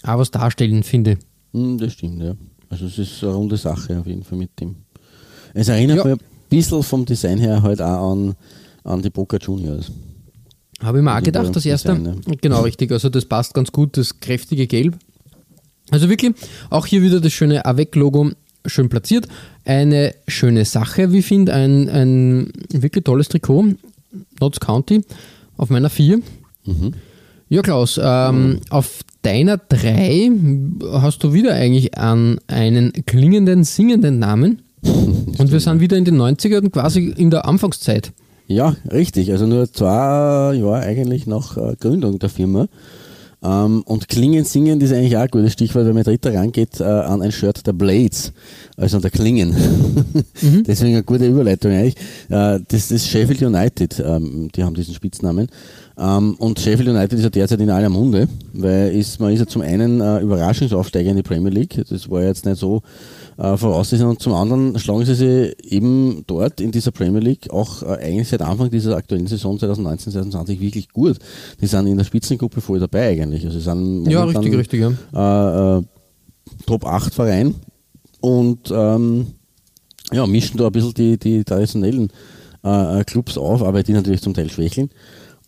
[0.03, 1.18] auch was darstellen, finde.
[1.53, 2.35] Hm, das stimmt, ja.
[2.70, 4.77] Also es ist eine runde Sache auf jeden Fall mit dem.
[5.53, 6.05] Es erinnert Ja.
[6.05, 8.35] mich ein bisschen vom Design her halt auch an,
[8.83, 9.92] an die Boca Juniors.
[10.83, 11.94] Habe ich mir auch Die gedacht, das erste.
[11.94, 12.90] Design, Genau, richtig.
[12.90, 14.99] Also das passt ganz gut, das kräftige Gelb.
[15.90, 16.35] Also wirklich,
[16.70, 18.31] auch hier wieder das schöne Avec-Logo
[18.66, 19.29] schön platziert.
[19.64, 23.75] Eine schöne Sache, wie ich finde, ein, ein wirklich tolles Trikot.
[24.40, 25.02] Notts County
[25.56, 26.21] auf meiner 4.
[27.48, 30.31] Ja, Klaus, ähm, auf deiner 3
[30.92, 34.63] hast du wieder eigentlich an einen klingenden, singenden Namen.
[34.83, 38.13] Und wir sind wieder in den 90ern, quasi in der Anfangszeit.
[38.46, 39.33] Ja, richtig.
[39.33, 42.69] Also nur zwei Jahre eigentlich nach äh, Gründung der Firma.
[43.45, 46.85] Ähm, und Klingen singen ist eigentlich auch ein gutes Stichwort, wenn man dritter rangeht äh,
[46.85, 48.33] an ein Shirt der Blades,
[48.77, 49.55] also der Klingen.
[50.40, 50.65] Mhm.
[50.65, 51.97] Deswegen eine gute Überleitung eigentlich.
[52.29, 55.49] Äh, das ist Sheffield United, ähm, die haben diesen Spitznamen.
[55.97, 59.47] Ähm, und Sheffield United ist ja derzeit in aller Munde, weil ist, man ist ja
[59.47, 61.83] zum einen äh, Überraschungsaufsteiger in die Premier League.
[61.88, 62.83] Das war jetzt nicht so
[63.37, 67.83] äh, voraussehen und zum anderen schlagen sie sich eben dort in dieser Premier League auch
[67.83, 71.19] äh, eigentlich seit Anfang dieser aktuellen Saison 2019, 2020 wirklich gut.
[71.61, 73.45] Die sind in der Spitzengruppe voll dabei eigentlich.
[73.45, 75.77] Also sie sind ja, richtig, richtig, ja.
[75.77, 75.83] Äh, äh,
[76.67, 77.55] Top 8 Verein
[78.21, 79.27] und ähm,
[80.13, 82.11] ja, mischen da ein bisschen die, die traditionellen
[82.65, 84.91] äh, äh, Clubs auf, aber die natürlich zum Teil schwächeln.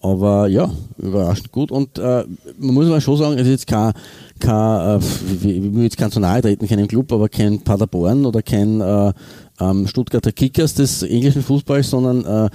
[0.07, 1.73] Aber ja, überraschend gut.
[1.73, 2.25] Und äh,
[2.59, 3.93] man muss mal schon sagen, es ist jetzt kein,
[4.39, 5.05] kein äh,
[5.35, 9.13] ich will jetzt kein zu nahe treten, keinem Club, aber kein Paderborn oder kein äh,
[9.59, 12.51] ähm, Stuttgarter Kickers des englischen Fußballs, sondern äh,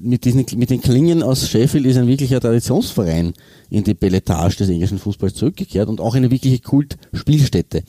[0.00, 3.34] mit, diesen, mit den Klingen aus Sheffield ist ein wirklicher Traditionsverein
[3.70, 7.82] in die Belletage des englischen Fußballs zurückgekehrt und auch eine wirkliche Kultspielstätte.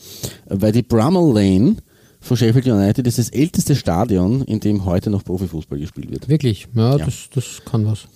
[0.46, 1.76] Weil die Brummel Lane
[2.20, 6.28] von Sheffield United ist das älteste Stadion, in dem heute noch Profifußball gespielt wird.
[6.28, 6.68] Wirklich?
[6.74, 7.04] Ja, ja.
[7.04, 8.06] Das, das kann was.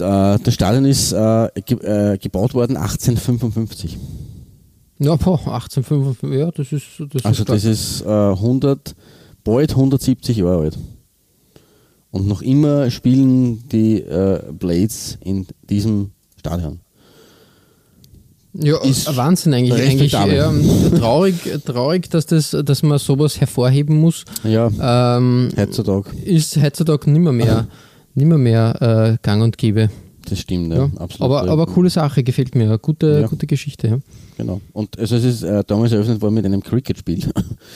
[0.00, 3.98] Äh, das Stadion ist äh, ge äh, gebaut worden 1855.
[4.98, 6.84] Ja, boah, 1855, ja, das ist.
[7.14, 8.94] Das also, ist das ist 100,
[9.44, 10.78] bald 170 Jahre alt.
[12.10, 14.04] Und noch immer spielen die
[14.58, 16.80] Blades in diesem Stadion.
[18.52, 19.80] Ja, ist Wahnsinn eigentlich.
[19.80, 20.52] eigentlich ja,
[20.98, 24.24] traurig, traurig, dass, das, dass man sowas hervorheben muss.
[24.42, 26.10] Ja, ähm, heutzutage.
[26.24, 27.68] Ist heutzutage nimmer mehr
[28.14, 29.90] nicht mehr, mehr äh, gang und gäbe.
[30.28, 30.90] Das stimmt, ja, ja.
[30.98, 31.20] absolut.
[31.20, 32.78] Aber, aber coole Sache, gefällt mir.
[32.78, 33.26] Gute, ja.
[33.26, 33.88] gute Geschichte.
[33.88, 33.98] Ja.
[34.36, 34.60] Genau.
[34.72, 37.24] Und also es ist äh, damals eröffnet worden mit einem Cricket-Spiel.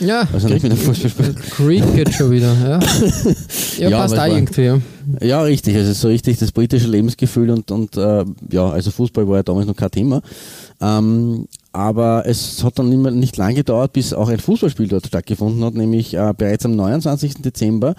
[0.00, 0.26] Ja.
[0.32, 1.34] Also nicht mit einem Fußballspiel.
[1.34, 2.80] Cricket schon wieder, ja.
[3.78, 4.78] Ja, ja passt da irgendwie, ja.
[5.20, 5.76] Ja, richtig.
[5.76, 9.66] Also so richtig das britische Lebensgefühl und, und äh, ja, also Fußball war ja damals
[9.66, 10.22] noch kein Thema.
[10.80, 15.62] Ähm, aber es hat dann nicht, nicht lange gedauert, bis auch ein Fußballspiel dort stattgefunden
[15.64, 17.42] hat, nämlich äh, bereits am 29.
[17.42, 17.94] Dezember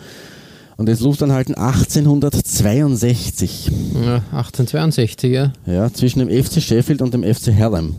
[0.77, 3.71] und jetzt Luftanhalten 1862.
[3.93, 5.53] Ja, 1862, ja.
[5.65, 7.95] Ja, zwischen dem FC Sheffield und dem FC Herrem.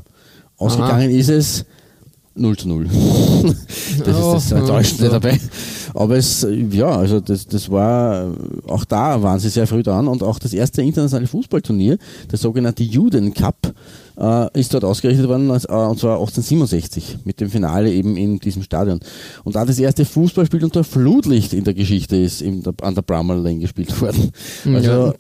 [0.59, 1.19] Ausgegangen Aha.
[1.19, 1.67] ist es
[2.37, 2.85] 0 zu 0.
[4.05, 5.11] das oh, ist das Enttäuschende ja.
[5.11, 5.41] dabei.
[5.95, 8.35] Aber es, ja, also das, das war,
[8.67, 11.99] auch da waren sie sehr früh dran und auch das erste internationale Fußballturnier,
[12.31, 13.73] der sogenannte Juden Cup,
[14.19, 18.63] äh, ist dort ausgerichtet worden, äh, und zwar 1867 mit dem Finale eben in diesem
[18.63, 19.01] Stadion.
[19.45, 23.03] Und da das erste Fußballspiel unter Flutlicht in der Geschichte ist, in der, an der
[23.03, 24.33] Bramall Lane gespielt worden.
[24.65, 25.15] Also ja.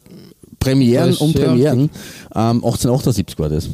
[0.59, 1.91] Premieren und Premieren.
[2.35, 3.69] Ähm, 1878 war das.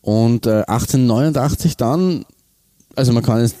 [0.00, 2.24] Und äh, 1889 dann,
[2.96, 3.54] also man kann es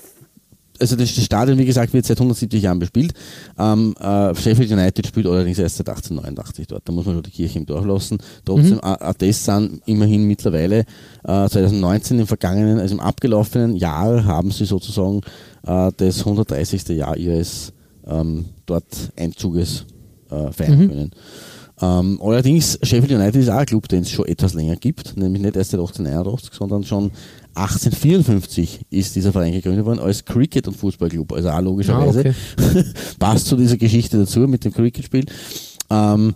[0.80, 3.12] also das Stadion, wie gesagt, wird seit 170 Jahren bespielt.
[3.58, 6.82] Ähm, äh, Sheffield United spielt allerdings erst seit 1889 dort.
[6.86, 8.18] Da muss man schon die Kirche im Dorf lassen.
[8.44, 9.12] Trotzdem, mhm.
[9.18, 10.80] das sind immerhin mittlerweile
[11.24, 15.20] äh, 2019 im vergangenen, also im abgelaufenen Jahr haben sie sozusagen
[15.66, 16.88] äh, das 130.
[16.88, 17.72] Jahr ihres
[18.06, 19.86] ähm, dort Einzuges
[20.30, 20.88] äh, feiern mhm.
[20.88, 21.10] können.
[21.80, 25.42] Ähm, allerdings, Sheffield United ist auch ein Club, den es schon etwas länger gibt, nämlich
[25.42, 27.10] nicht erst seit 1881, sondern schon
[27.54, 31.32] 1854 ist dieser Verein gegründet worden als Cricket- und Fußballclub.
[31.32, 32.84] Also auch logischerweise ah, okay.
[33.18, 35.26] passt zu dieser Geschichte dazu mit dem Cricket-Spiel.
[35.90, 36.34] Ähm,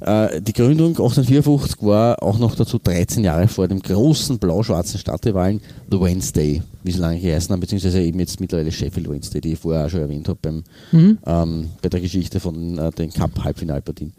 [0.00, 5.60] äh, die Gründung 1854 war auch noch dazu 13 Jahre vor dem großen blau-schwarzen Stadtrivalen
[5.90, 9.58] The Wednesday, wie sie lange geheißen haben, beziehungsweise eben jetzt mittlerweile Sheffield Wednesday, die ich
[9.58, 11.18] vorher auch schon erwähnt habe beim, mhm.
[11.26, 14.12] ähm, bei der Geschichte von äh, den Cup-Halbfinalpartien.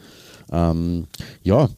[0.51, 1.07] Ähm,
[1.43, 1.69] ja,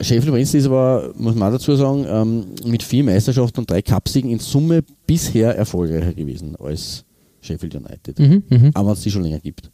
[0.00, 4.30] Sheffield Wednesday ist aber, muss man dazu sagen, ähm, mit vier Meisterschaften und drei Cupsiegen
[4.30, 7.04] in Summe bisher erfolgreicher gewesen als
[7.40, 8.18] Sheffield United.
[8.18, 8.70] Mhm, mh.
[8.74, 9.70] Aber es die schon länger gibt.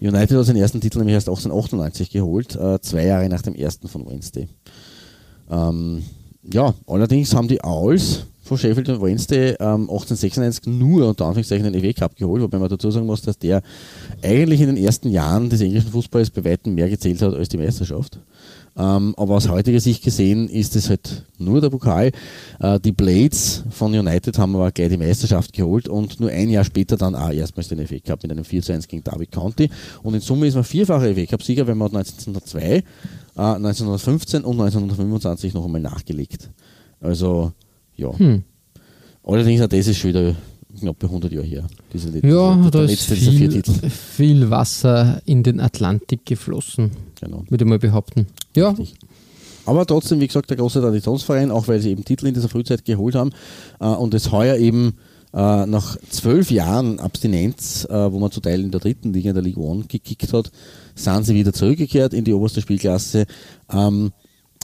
[0.00, 3.88] United hat seinen ersten Titel nämlich erst 1898 geholt, äh, zwei Jahre nach dem ersten
[3.88, 4.48] von Wednesday.
[5.50, 6.02] Ähm,
[6.50, 11.74] ja, allerdings haben die Owls von Sheffield und Wednesday ähm, 1896 nur unter Anführungszeichen den
[11.74, 13.62] EW Cup geholt, wobei man dazu sagen muss, dass der
[14.24, 17.58] eigentlich in den ersten Jahren des englischen Fußballs bei weitem mehr gezählt hat als die
[17.58, 18.18] Meisterschaft.
[18.76, 22.10] Ähm, aber aus heutiger Sicht gesehen ist es halt nur der Pokal.
[22.58, 26.64] Äh, die Blades von United haben aber gleich die Meisterschaft geholt und nur ein Jahr
[26.64, 29.70] später dann auch erstmals den FA Cup mit einem 4 zu 1 gegen Derby County.
[30.02, 32.82] Und in Summe ist man vierfacher FA Cup-Sieger, weil man 1902, äh,
[33.36, 36.50] 1915 und 1925 noch einmal nachgelegt.
[37.00, 37.52] Also
[38.00, 38.18] ja.
[38.18, 38.42] Hm.
[39.22, 40.34] Allerdings auch das ist schon wieder
[40.78, 41.66] knapp 100 Jahre her.
[41.92, 46.90] Diese, ja, diese, da ist viel, viel, Wasser in den Atlantik geflossen,
[47.20, 47.44] genau.
[47.48, 48.26] würde ich mal behaupten.
[48.56, 48.70] Ja.
[48.70, 48.94] Richtig.
[49.66, 52.84] Aber trotzdem, wie gesagt, der große Traditionsverein, auch weil sie eben Titel in dieser Frühzeit
[52.84, 53.30] geholt haben
[53.78, 54.94] äh, und es heuer eben
[55.32, 59.36] Äh, nach zwölf Jahren Abstinenz, äh, wo man zu Teil in der dritten Liga in
[59.36, 60.50] der League One gekickt hat,
[60.96, 63.26] sind sie wieder zurückgekehrt in die oberste Spielklasse.
[63.72, 64.10] Ähm,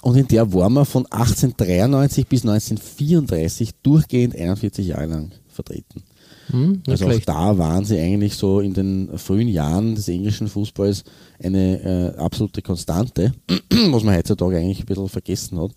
[0.07, 6.05] und in der waren wir von 1893 bis 1934 durchgehend 41 Jahre lang vertreten.
[6.51, 11.03] Hm, Also auch da waren sie eigentlich so in den frühen Jahren des englischen Fußballs
[11.43, 13.33] eine äh, absolute Konstante,
[13.91, 15.73] was man heutzutage eigentlich ein bisschen vergessen hat.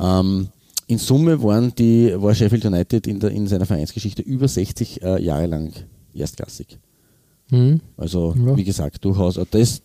[0.00, 0.48] Ähm,
[0.88, 5.22] in Summe waren die, war Sheffield United in, der, in seiner Vereinsgeschichte über 60 äh,
[5.22, 5.72] Jahre lang
[6.12, 6.78] erstklassig.
[7.50, 7.80] Hm.
[7.96, 8.56] Also Ja.
[8.56, 9.38] wie gesagt, durchaus.
[9.52, 9.82] Das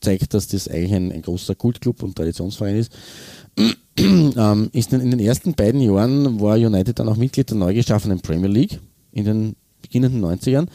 [0.00, 2.92] zeigt, dass das eigentlich ein, ein großer Kultclub und Traditionsverein ist.
[3.98, 8.20] ähm, ist in den ersten beiden Jahren war United dann auch Mitglied der neu geschaffenen
[8.20, 8.80] Premier League
[9.12, 10.66] in den beginnenden 90ern.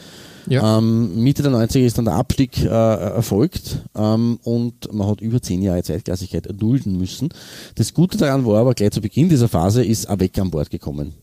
[0.48, 0.78] Ja.
[0.78, 5.42] Ähm, Mitte der 90er ist dann der Abstieg äh, erfolgt ähm, und man hat über
[5.42, 7.30] zehn Jahre Zweitklassigkeit erdulden müssen.
[7.76, 11.14] Das Gute daran war aber gleich zu Beginn dieser Phase ist Avec an Bord gekommen.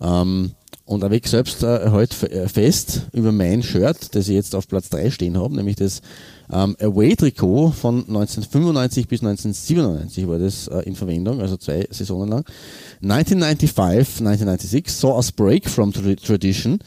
[0.00, 0.52] Ähm,
[0.84, 4.68] und Avec selbst äh, hält f- äh, fest über mein Shirt, das ich jetzt auf
[4.68, 6.00] Platz 3 stehen habe, nämlich das
[6.52, 12.44] ähm, Away-Trikot von 1995 bis 1997 war das äh, in Verwendung, also zwei Saisonen lang.
[13.02, 16.78] 1995, 1996 saw us break from tra tradition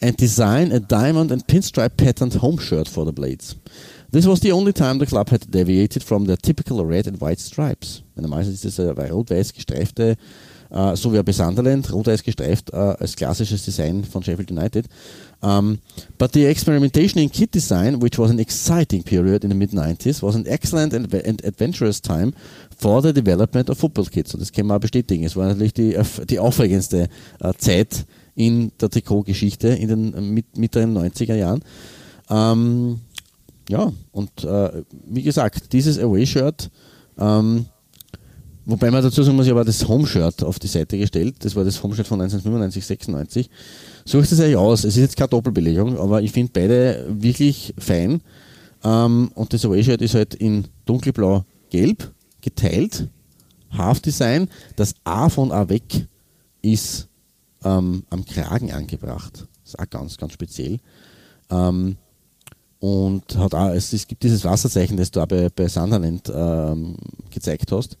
[0.00, 3.56] and design a diamond and pinstripe patterned home shirt for the Blades.
[4.12, 7.40] This was the only time the club had deviated from their typical red and white
[7.40, 8.02] stripes.
[8.16, 10.16] Normalerweise ist das ein rot-weiß gestreifte
[10.70, 14.86] äh, so wie bei Sunderland, rot-weiß gestreift äh, als klassisches Design von Sheffield United.
[15.42, 15.78] Um,
[16.18, 20.36] but the experimentation in kit design, which was an exciting period in the mid-90s, was
[20.36, 22.34] an excellent and, and adventurous time
[22.76, 24.34] for the development of football kits.
[24.34, 25.24] Und das kann man auch bestätigen.
[25.24, 25.96] Es war natürlich die,
[26.28, 27.08] die aufregendste
[27.40, 31.62] äh, Zeit in der Trikotgeschichte in den äh, mit, mittleren 90er Jahren.
[32.28, 33.00] Ähm,
[33.70, 36.70] ja, und äh, wie gesagt, dieses Away-Shirt
[37.18, 37.66] ähm,
[38.66, 41.36] Wobei man dazu sagen muss, ich habe das Home-Shirt auf die Seite gestellt.
[41.40, 43.50] Das war das Home-Shirt von 1995, 96.
[44.04, 44.84] Sucht es euch aus.
[44.84, 48.20] Es ist jetzt keine Doppelbelegung, aber ich finde beide wirklich fein.
[48.82, 53.08] Ähm, und das Away-Shirt ist halt in dunkelblau-gelb geteilt.
[53.70, 54.48] Half-Design.
[54.76, 56.06] Das A von A weg
[56.62, 57.08] ist
[57.64, 59.46] ähm, am Kragen angebracht.
[59.62, 60.78] Das ist auch ganz, ganz speziell.
[61.50, 61.96] Ähm,
[62.80, 66.96] und hat auch, es, es gibt dieses Wasserzeichen, das du auch bei, bei Sunderland ähm,
[67.30, 67.98] gezeigt hast.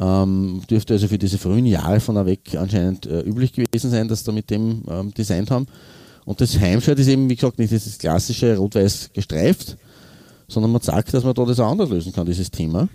[0.00, 4.24] Ähm, dürfte also für diese frühen Jahre von AWEC anscheinend äh, üblich gewesen sein, dass
[4.24, 5.66] da mit dem ähm, designt haben.
[6.24, 9.76] Und das Heimshirt ist eben, wie gesagt, nicht dieses klassische rot-weiß gestreift,
[10.48, 12.88] sondern man sagt, dass man da das auch anders lösen kann, dieses Thema.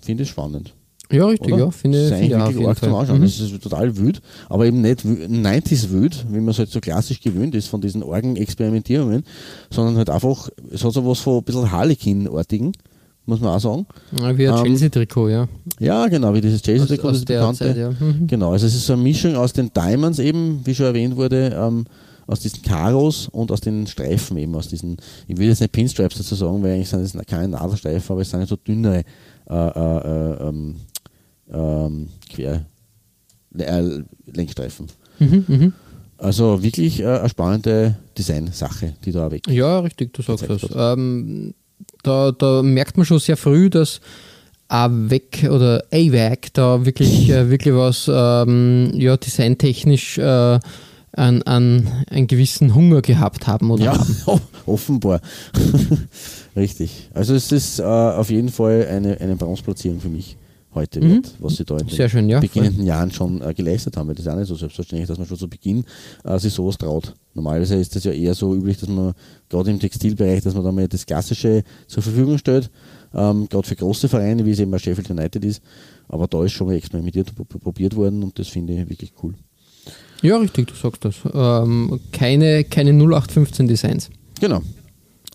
[0.00, 0.74] Finde ich spannend.
[1.10, 1.64] Ja, richtig, Oder?
[1.64, 1.70] ja.
[1.70, 2.94] Finde das ist finde ich auch eigentlich wirklich zum.
[2.94, 3.18] Anschauen.
[3.18, 3.22] Mhm.
[3.24, 6.80] Das ist total wüt, aber eben nicht wü- 90s wüt, wie man es halt so
[6.80, 9.24] klassisch gewöhnt ist von diesen Orgen-Experimentierungen,
[9.70, 12.72] sondern halt einfach, es hat so was von ein bisschen Harlequin-artigen,
[13.26, 13.86] muss man auch sagen.
[14.18, 15.48] Ja, Wie ein Ähm, Chelsea-Trikot, ja.
[15.78, 17.58] Ja, genau, wie dieses Chelsea-Trikot, aus das der bekannte.
[17.66, 17.90] Zeit, ja.
[17.90, 18.26] Mhm.
[18.26, 21.54] Genau, also es ist so eine Mischung aus den Diamonds eben, wie schon erwähnt wurde,
[21.56, 21.84] ähm,
[22.26, 24.96] aus diesen Karos und aus den Streifen eben, aus diesen,
[25.28, 28.30] ich will jetzt nicht Pinstripes dazu sagen, weil eigentlich sind es keine Nadelstreifen, aber es
[28.30, 29.02] sind ja so dünnere
[29.50, 30.76] äh, äh, äh, ähm,
[31.52, 32.64] ähm, Quer,
[33.58, 33.82] äh,
[34.32, 34.86] Lenkstreifen.
[35.18, 35.72] Mhm, mhm.
[36.18, 39.42] Also wirklich äh, eine spannende Designsache, die da weg.
[39.48, 40.62] Ja, richtig, du sagst das.
[40.74, 41.52] Ähm,
[42.02, 44.00] da, da merkt man schon sehr früh, dass
[44.68, 50.58] AWEC oder AWAC da wirklich, äh, wirklich was ähm, ja, designtechnisch äh,
[51.14, 53.92] an, an einen gewissen Hunger gehabt haben oder Ja,
[54.26, 54.40] haben.
[54.64, 55.20] offenbar.
[56.56, 57.08] Richtig.
[57.14, 60.36] Also es ist äh, auf jeden Fall eine, eine Bronzeplatzierung für mich
[60.74, 61.22] heute Mhm.
[61.38, 62.40] was sie da in den schön, ja.
[62.40, 64.08] beginnenden Jahren schon äh, geleistet haben.
[64.08, 65.84] Weil das ist auch nicht so selbstverständlich, dass man schon zu Beginn
[66.24, 67.12] äh, sich sowas traut.
[67.34, 69.12] Normalerweise ist das ja eher so üblich, dass man
[69.52, 72.70] gerade im Textilbereich, dass man da mal das Klassische zur Verfügung stellt,
[73.14, 75.62] ähm, gerade für große Vereine, wie es eben bei Sheffield United ist.
[76.08, 79.12] Aber da ist schon mal experimentiert und pro- probiert worden und das finde ich wirklich
[79.22, 79.34] cool.
[80.22, 81.16] Ja, richtig, du sagst das.
[81.32, 84.10] Ähm, keine, keine 0815 Designs.
[84.40, 84.60] Genau.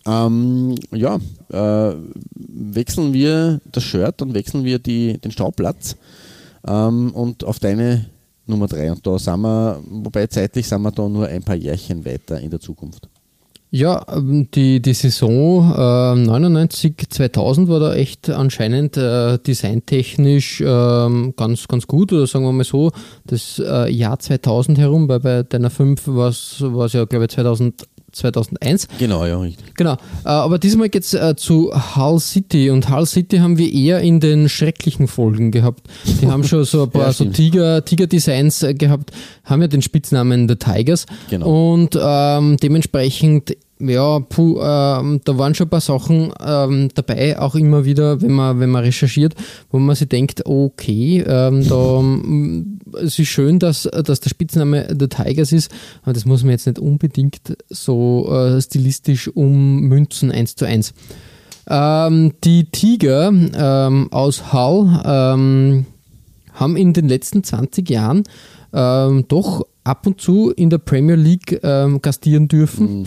[0.06, 1.18] Ähm, ja,
[1.50, 1.94] äh,
[2.34, 5.96] wechseln wir das Shirt und wechseln wir die, den Stauplatz
[6.66, 8.06] ähm, und auf deine
[8.46, 8.92] Nummer 3.
[8.92, 12.48] Und da sind wir, wobei zeitlich sind wir da nur ein paar Jährchen weiter in
[12.50, 13.08] der Zukunft.
[13.70, 21.34] Ja, ähm, die, die Saison äh, 99, 2000 war da echt anscheinend äh, designtechnisch ähm,
[21.36, 22.12] ganz, ganz gut.
[22.12, 22.92] Oder sagen wir mal so,
[23.26, 26.62] das äh, Jahr 2000 herum, weil bei deiner 5 war es
[26.92, 27.86] ja, glaube ich, 2000,
[28.18, 28.88] 2001.
[28.98, 29.74] Genau, ja, richtig.
[29.74, 33.72] Genau, äh, aber diesmal geht es äh, zu Hull City und Hull City haben wir
[33.72, 35.80] eher in den schrecklichen Folgen gehabt.
[36.20, 37.24] Die haben schon so ein paar Ja, so.
[37.26, 39.12] Tiger, Tiger-Designs äh, gehabt,
[39.44, 41.72] haben ja den Spitznamen The Tigers Genau.
[41.72, 47.54] und ähm, dementsprechend ja, puh, ähm, da waren schon ein paar Sachen ähm, dabei, auch
[47.54, 49.34] immer wieder, wenn man, wenn man recherchiert,
[49.70, 54.88] wo man sich denkt, okay, ähm, da, mm, es ist schön, dass, dass der Spitzname
[54.98, 55.70] The Tigers ist,
[56.02, 60.92] aber das muss man jetzt nicht unbedingt so äh, stilistisch ummünzen, eins zu eins.
[61.68, 65.86] Ähm, die Tiger ähm, aus Hull ähm,
[66.54, 68.24] haben in den letzten 20 Jahren
[68.72, 71.62] ähm, doch ab und zu in der Premier League
[72.02, 73.00] gastieren dürfen.
[73.00, 73.06] Mhm.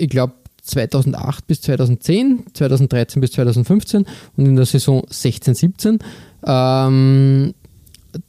[0.00, 5.98] Ich glaube 2008 bis 2010, 2013 bis 2015 und in der Saison 16, 17.
[6.44, 7.54] Ähm,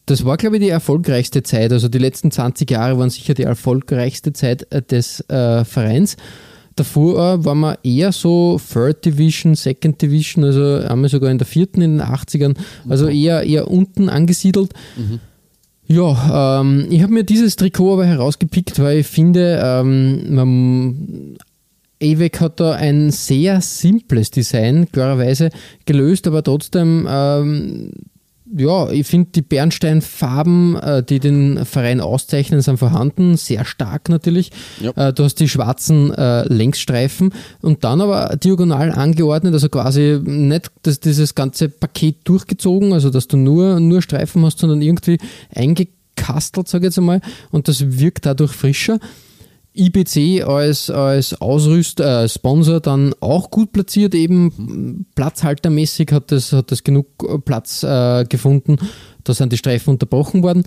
[0.05, 1.71] das war, glaube ich, die erfolgreichste Zeit.
[1.71, 6.17] Also die letzten 20 Jahre waren sicher die erfolgreichste Zeit äh, des äh, Vereins.
[6.75, 11.37] Davor äh, waren wir eher so Third Division, Second Division, also haben wir sogar in
[11.37, 12.55] der vierten in den 80ern,
[12.87, 14.73] also eher, eher unten angesiedelt.
[14.95, 15.19] Mhm.
[15.87, 21.37] Ja, ähm, ich habe mir dieses Trikot aber herausgepickt, weil ich finde, ähm, man,
[22.01, 25.49] AVEC hat da ein sehr simples Design, klarerweise
[25.85, 27.91] gelöst, aber trotzdem ähm,
[28.57, 34.51] ja, ich finde die Bernsteinfarben, äh, die den Verein auszeichnen, sind vorhanden, sehr stark natürlich.
[34.81, 34.91] Ja.
[35.09, 40.71] Äh, du hast die schwarzen äh, Längsstreifen und dann aber diagonal angeordnet, also quasi nicht
[40.83, 45.17] dass dieses ganze Paket durchgezogen, also dass du nur, nur Streifen hast, sondern irgendwie
[45.55, 47.21] eingekastelt, sage ich jetzt einmal,
[47.51, 48.99] und das wirkt dadurch frischer.
[49.73, 56.71] IBC als, als Ausrüster, äh, Sponsor dann auch gut platziert, eben platzhaltermäßig hat das, hat
[56.71, 58.77] das genug äh, Platz äh, gefunden.
[59.23, 60.63] Da sind die Streifen unterbrochen worden.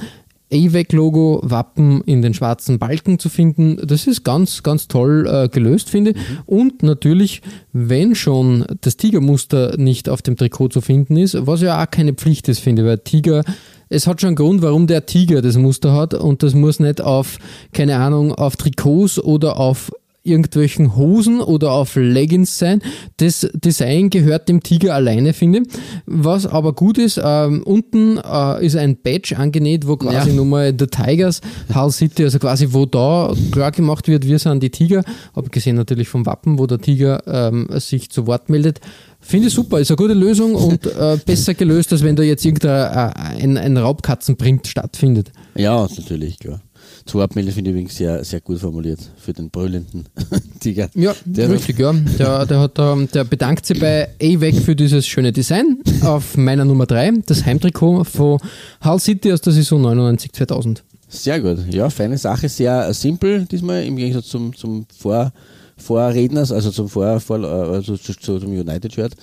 [0.53, 5.91] AVEC-Logo, Wappen in den schwarzen Balken zu finden, das ist ganz, ganz toll äh, gelöst,
[5.91, 6.17] finde ich.
[6.17, 6.39] Mhm.
[6.47, 7.43] Und natürlich,
[7.73, 12.15] wenn schon das Tigermuster nicht auf dem Trikot zu finden ist, was ja auch keine
[12.15, 13.43] Pflicht ist, finde ich, weil Tiger
[13.89, 17.01] es hat schon einen Grund, warum der Tiger das Muster hat und das muss nicht
[17.01, 17.39] auf,
[17.73, 19.91] keine Ahnung, auf Trikots oder auf
[20.25, 22.81] irgendwelchen Hosen oder auf Leggings sein.
[23.19, 25.69] Das Design gehört dem Tiger alleine, finde ich.
[26.07, 30.37] Was aber gut ist, ähm, unten äh, ist ein Badge angenäht, wo quasi ja.
[30.37, 31.43] nochmal der Tigers,
[31.75, 35.05] Hull City, also quasi wo da klar gemacht wird, wir sind die Tiger,
[35.35, 38.81] abgesehen natürlich vom Wappen, wo der Tiger ähm, sich zu Wort meldet.
[39.27, 42.45] Finde ich super, ist eine gute Lösung und äh, besser gelöst, als wenn da jetzt
[42.45, 45.33] irgendein äh, ein, ein Raubkatzenprint stattfindet.
[45.55, 46.61] Ja, natürlich, klar.
[47.07, 50.07] Zuabmelde finde ich übrigens sehr, sehr gut formuliert für den brüllenden
[50.61, 50.89] Tiger.
[50.95, 51.93] Ja, der richtig, ja.
[51.93, 56.87] Der, der, hat, der bedankt sich bei AVEC für dieses schöne Design auf meiner Nummer
[56.87, 58.39] 3, das Heimtrikot von
[58.85, 60.79] Hull City aus der Saison 99-2000.
[61.09, 65.33] Sehr gut, ja, feine Sache, sehr simpel diesmal im Gegensatz zum, zum Vor-
[65.77, 69.15] Vorredners, also zum Vor, Vor also zu, zu, zum United-Shirt,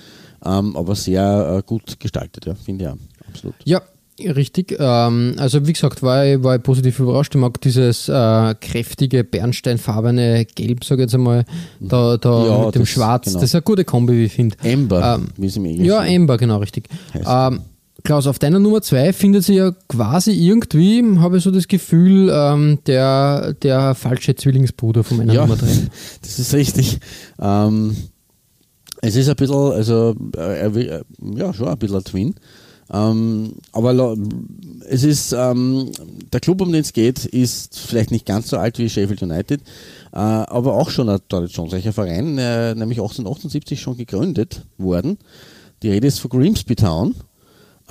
[0.45, 2.97] ähm, aber sehr äh, gut gestaltet, ja, finde ich auch.
[3.29, 3.55] Absolut.
[3.65, 3.81] Ja,
[4.19, 4.75] Richtig.
[4.77, 7.33] Ähm, also wie gesagt, war ich, war ich positiv überrascht.
[7.33, 11.45] Ich mag dieses äh, kräftige, bernsteinfarbene Gelb, sage ich jetzt einmal,
[11.79, 13.25] da, da ja, mit dem Schwarz.
[13.25, 13.39] Genau.
[13.39, 14.57] Das ist eine gute Kombi, wie ich finde.
[14.63, 16.87] Amber, ähm, wie es im Englischen Ja, Amber, genau, richtig.
[17.15, 17.61] Ähm,
[18.03, 22.31] Klaus, auf deiner Nummer zwei findet sich ja quasi irgendwie, habe ich so das Gefühl,
[22.33, 25.67] ähm, der, der falsche Zwillingsbruder von meiner ja, Nummer drei.
[26.21, 26.99] Das ist richtig.
[27.39, 27.95] Ähm,
[29.01, 31.03] es ist ein bisschen, also äh, äh,
[31.35, 32.35] ja, schon ein bisschen ein Twin.
[32.93, 34.17] Ähm, aber
[34.89, 35.91] es ist, ähm,
[36.33, 39.61] der Club, um den es geht, ist vielleicht nicht ganz so alt wie Sheffield United,
[40.11, 45.17] äh, aber auch schon ein traditionsreicher Verein, äh, nämlich 1878 schon gegründet worden.
[45.83, 47.15] Die Rede ist von Grimsby Town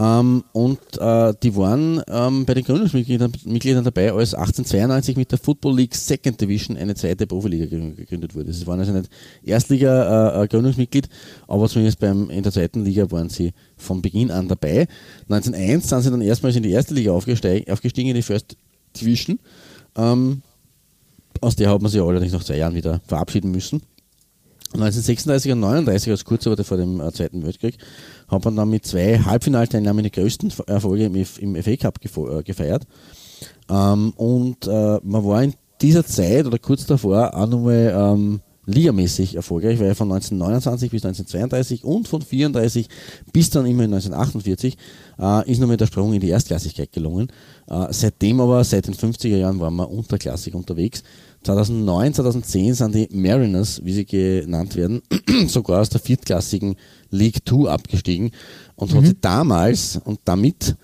[0.01, 5.39] ähm, und äh, die waren ähm, bei den Gründungsmitgliedern Mitgliedern dabei, als 1892 mit der
[5.39, 8.51] Football League Second Division eine zweite Profiliga gegründet wurde.
[8.51, 9.11] Sie waren also nicht
[9.45, 11.09] Erstliga-Gründungsmitglied, äh,
[11.49, 14.89] aber zumindest beim, in der zweiten Liga waren sie von Beginn an dabei.
[15.29, 18.57] 1901 sind sie dann erstmals in die erste Liga aufgestiegen, in die First
[18.99, 19.39] Division.
[19.97, 20.41] Ähm,
[21.43, 23.83] aus der hat man sich allerdings nach zwei Jahren wieder verabschieden müssen.
[24.73, 27.77] 1936 und 1939, also kurz vor dem äh, Zweiten Weltkrieg,
[28.31, 32.87] hat man dann mit zwei Halbfinalteilnahmen die größten Erfolge im, im FA Cup äh, gefeiert.
[33.69, 38.41] Ähm, und äh, man war in dieser Zeit oder kurz davor auch nochmal ähm,
[38.73, 42.89] ligamäßig erfolgreich, weil von 1929 bis 1932 und von 1934
[43.33, 44.77] bis dann immer in 1948
[45.19, 47.29] äh, ist nochmal der Sprung in die Erstklassigkeit gelungen.
[47.69, 51.03] Äh, seitdem aber, seit den 50er Jahren, waren wir unterklassig unterwegs.
[51.45, 55.03] 2009, 2010 sind die Mariners, wie sie genannt werden,
[55.47, 56.77] sogar aus der viertklassigen
[57.11, 58.31] League 2 abgestiegen
[58.77, 58.99] und mhm.
[58.99, 60.77] hat sie damals und damit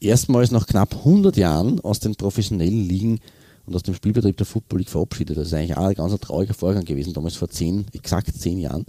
[0.00, 3.20] erstmals nach knapp 100 Jahren aus den professionellen Ligen
[3.66, 5.36] und aus dem Spielbetrieb der Football League verabschiedet.
[5.36, 8.84] Das ist eigentlich auch ein ganz trauriger Vorgang gewesen, damals vor zehn, exakt zehn Jahren.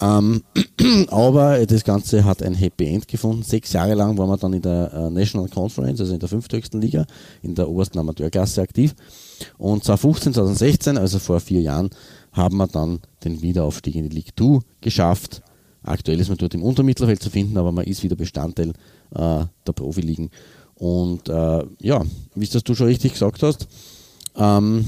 [0.00, 0.42] Ähm,
[1.08, 3.42] aber das Ganze hat ein Happy End gefunden.
[3.42, 6.80] Sechs Jahre lang waren wir dann in der äh, National Conference, also in der fünfthöchsten
[6.80, 7.06] Liga,
[7.42, 8.94] in der obersten Amateurklasse aktiv.
[9.58, 11.90] Und 2015, 2016, also vor vier Jahren,
[12.32, 15.42] haben wir dann den Wiederaufstieg in die League 2 geschafft.
[15.82, 18.70] Aktuell ist man dort im Untermittelfeld zu finden, aber man ist wieder Bestandteil
[19.14, 20.30] äh, der Profiligen.
[20.74, 22.02] Und äh, ja,
[22.34, 23.68] wie es das du schon richtig gesagt hast,
[24.36, 24.86] ähm,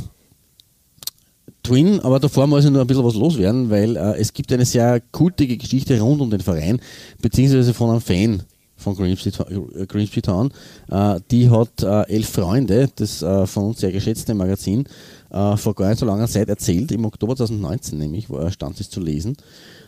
[1.63, 4.65] Twin, aber davor muss ich nur ein bisschen was loswerden, weil äh, es gibt eine
[4.65, 6.81] sehr kultige Geschichte rund um den Verein,
[7.21, 8.43] beziehungsweise von einem Fan
[8.77, 10.53] von Grimsby, äh, Town.
[10.91, 14.85] Äh, die hat äh, elf Freunde, das äh, von uns sehr geschätzte Magazin,
[15.31, 18.81] äh, vor gar nicht so langer Zeit erzählt, im Oktober 2019 nämlich, wo er stand
[18.81, 19.37] es zu lesen,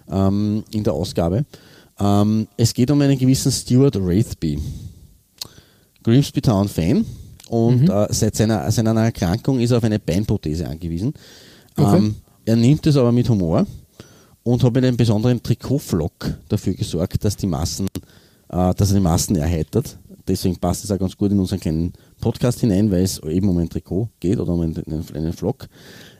[0.08, 1.44] ähm, in der Ausgabe.
[1.98, 4.58] Ähm, es geht um einen gewissen Stuart Wraithby.
[6.02, 7.04] Grimsby Town Fan
[7.48, 7.90] und mhm.
[7.90, 11.12] äh, seit seiner, seiner Erkrankung ist er auf eine Beinprothese angewiesen.
[11.76, 11.96] Okay.
[11.96, 12.14] Ähm,
[12.44, 13.66] er nimmt es aber mit Humor
[14.42, 17.86] und hat mit einem besonderen Trikotflock dafür gesorgt, dass die Massen,
[18.48, 19.98] äh, dass er die Massen erheitert.
[20.26, 23.58] Deswegen passt es auch ganz gut in unseren kleinen Podcast hinein, weil es eben um
[23.58, 25.66] ein Trikot geht oder um einen, einen, einen Flock.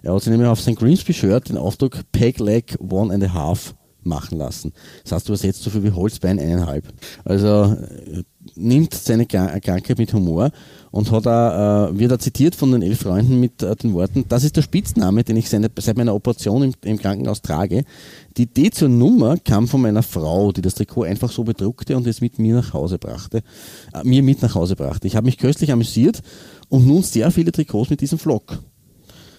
[0.03, 3.75] Er hat sich nämlich auf sein Greensby-Shirt den Aufdruck Peg Leg One and a Half
[4.03, 4.73] machen lassen.
[5.03, 6.93] Das heißt übersetzt so viel wie Holzbein eineinhalb.
[7.25, 8.25] Also äh,
[8.57, 10.51] nimmt seine Krankheit mit Humor
[10.91, 14.25] und hat auch, äh, wird er zitiert von den elf Freunden mit äh, den Worten,
[14.29, 17.85] das ist der Spitzname, den ich seit meiner Operation im, im, Krankenhaus trage.
[18.37, 22.07] Die Idee zur Nummer kam von meiner Frau, die das Trikot einfach so bedruckte und
[22.07, 23.43] es mit mir nach Hause brachte,
[23.93, 25.07] äh, mir mit nach Hause brachte.
[25.07, 26.23] Ich habe mich köstlich amüsiert
[26.69, 28.59] und nun sehr viele Trikots mit diesem Flock.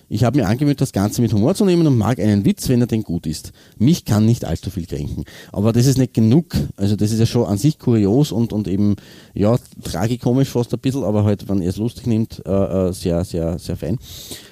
[0.07, 2.81] Ich habe mir angewöhnt, das Ganze mit Humor zu nehmen und mag einen Witz, wenn
[2.81, 3.51] er denn gut ist.
[3.77, 5.25] Mich kann nicht allzu viel kränken.
[5.51, 6.55] Aber das ist nicht genug.
[6.77, 8.95] Also das ist ja schon an sich kurios und, und eben,
[9.33, 13.23] ja, tragikomisch fast ein bisschen, aber halt, wenn er es lustig nimmt, äh, äh, sehr,
[13.25, 13.97] sehr, sehr fein.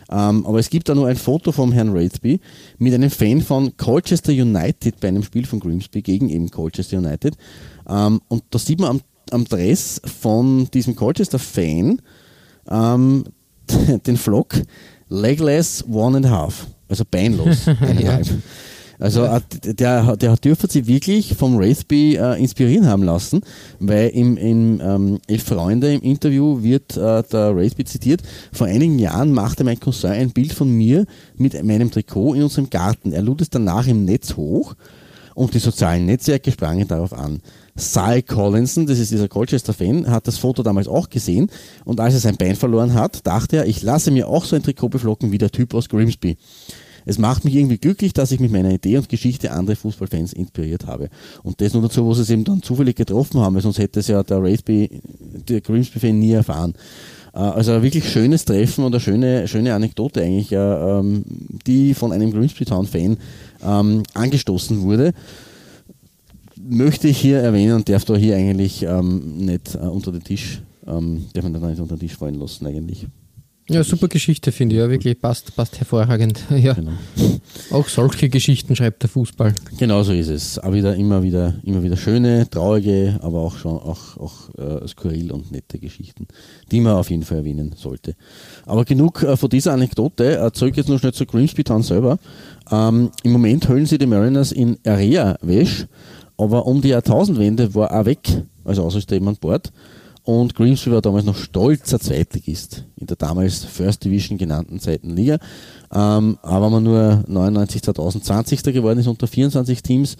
[0.09, 2.39] Ähm, aber es gibt da nur ein Foto vom Herrn Wraithby
[2.77, 7.35] mit einem Fan von Colchester United bei einem Spiel von Grimsby gegen eben Colchester United.
[7.87, 9.01] Ähm, und da sieht man am,
[9.31, 12.01] am Dress von diesem Colchester-Fan
[12.69, 13.23] ähm,
[14.05, 14.61] den Flock
[15.13, 18.27] legless one and a half, also beinlos eineinhalb.
[18.99, 23.41] Also äh, der, der dürfte sich wirklich vom Wraithby äh, inspirieren haben lassen,
[23.79, 28.99] weil im, im ähm, Elf Freunde im Interview wird äh, der Wraithby zitiert, vor einigen
[28.99, 31.05] Jahren machte mein Cousin ein Bild von mir
[31.35, 33.11] mit meinem Trikot in unserem Garten.
[33.11, 34.75] Er lud es danach im Netz hoch
[35.35, 37.41] und die sozialen Netzwerke sprangen darauf an.
[37.77, 41.49] Cy Collinson, das ist dieser Colchester-Fan, hat das Foto damals auch gesehen
[41.85, 44.63] und als er sein Bein verloren hat, dachte er, ich lasse mir auch so ein
[44.63, 46.37] Trikot beflocken wie der Typ aus Grimsby.
[47.05, 50.85] Es macht mich irgendwie glücklich, dass ich mit meiner Idee und Geschichte andere Fußballfans inspiriert
[50.85, 51.09] habe.
[51.41, 54.07] Und das nur dazu, wo sie es eben dann zufällig getroffen haben, sonst hätte es
[54.07, 55.01] ja der Raisby,
[55.49, 56.75] der Grimsby-Fan nie erfahren.
[57.33, 61.25] Äh, also ein wirklich schönes Treffen und eine schöne, schöne Anekdote eigentlich, äh, ähm,
[61.67, 63.17] die von einem Grimsby Town-Fan
[63.65, 65.13] ähm, angestoßen wurde
[66.63, 70.61] möchte ich hier erwähnen und darf da hier eigentlich ähm, nicht äh, unter den Tisch,
[70.87, 73.07] ähm, darf man da nicht unter den Tisch fallen lassen eigentlich.
[73.69, 74.81] Ja, super Geschichte, finde ich.
[74.81, 76.43] Ja, wirklich passt, passt hervorragend.
[76.49, 76.73] Ja.
[76.73, 76.91] Genau.
[77.71, 79.53] Auch solche Geschichten schreibt der Fußball.
[79.77, 80.59] Genau so ist es.
[80.59, 85.31] Aber wieder, immer wieder, immer wieder schöne, traurige, aber auch schon auch, auch äh, skurril
[85.31, 86.27] und nette Geschichten,
[86.71, 88.15] die man auf jeden Fall erwähnen sollte.
[88.65, 90.37] Aber genug äh, von dieser Anekdote.
[90.39, 92.19] Äh, zurück jetzt noch schnell zu Grimsby Town selber.
[92.69, 95.87] Ähm, Im Moment hüllen sie die Mariners in Area-Wäsch
[96.37, 99.71] aber um die Jahrtausendwende war er weg, also außer jemand Bord.
[100.25, 105.37] Und Grimsby war damals noch stolzer Zweitligist in der damals First Division genannten zweiten Liga.
[105.93, 110.15] Ähm, aber man nur 99 2020 geworden ist unter 24 Teams.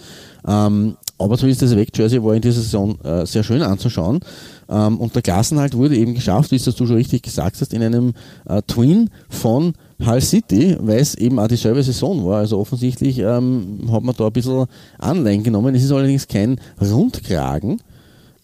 [0.45, 1.89] Ähm, aber so ist das weg.
[1.95, 4.19] Jersey war in dieser Saison äh, sehr schön anzuschauen.
[4.67, 7.81] Ähm, und der Klassenhalt wurde eben geschafft, wie es du schon richtig gesagt hast, in
[7.81, 8.13] einem
[8.45, 9.73] äh, Twin von
[10.05, 12.39] Hull City, weil es eben auch dieselbe Saison war.
[12.39, 14.65] Also offensichtlich ähm, hat man da ein bisschen
[14.99, 15.75] Anleihen genommen.
[15.75, 17.81] Es ist allerdings kein Rundkragen,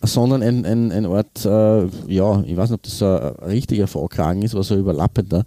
[0.02, 4.42] sondern ein, ein, ein Ort, äh, ja, ich weiß nicht, ob das ein richtiger V-Kragen
[4.42, 5.46] ist, aber so überlappender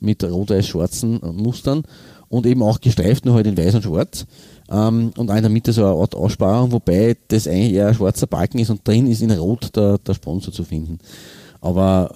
[0.00, 1.82] mit rot-weiß-schwarzen Mustern
[2.28, 4.26] und eben auch gestreift, nur halt in weiß und schwarz.
[4.70, 7.94] Ähm, und auch in der Mitte so eine Art Aussparung, wobei das eigentlich eher ein
[7.94, 10.98] schwarzer Balken ist und drin ist in rot der, der Sponsor zu finden.
[11.60, 12.14] Aber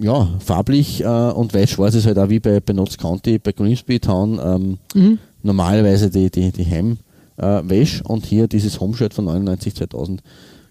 [0.00, 4.00] ja, farblich äh, und weiß-schwarz ist halt auch wie bei, bei Notts County, bei Grimsby
[4.00, 5.18] Town ähm, mhm.
[5.42, 10.22] normalerweise die, die, die Heimwäsche äh, und hier dieses Homeshirt von 99 2000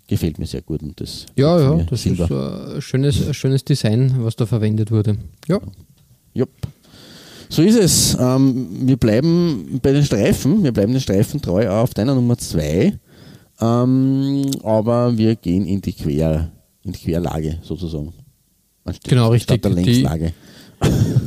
[0.08, 0.82] gefällt mir sehr gut.
[0.84, 2.26] Und das ja, ja, das Silber.
[2.26, 5.18] ist ein schönes, ein schönes Design, was da verwendet wurde.
[5.48, 5.60] Ja.
[6.34, 6.50] Jupp.
[7.50, 8.18] So ist es.
[8.20, 12.98] Ähm, wir bleiben bei den Streifen, wir bleiben den Streifen treu auf deiner Nummer 2,
[13.62, 16.52] ähm, aber wir gehen in die, Quer,
[16.84, 18.14] in die Querlage sozusagen.
[19.04, 19.62] Genau, richtig.
[19.62, 20.34] Der Längslage.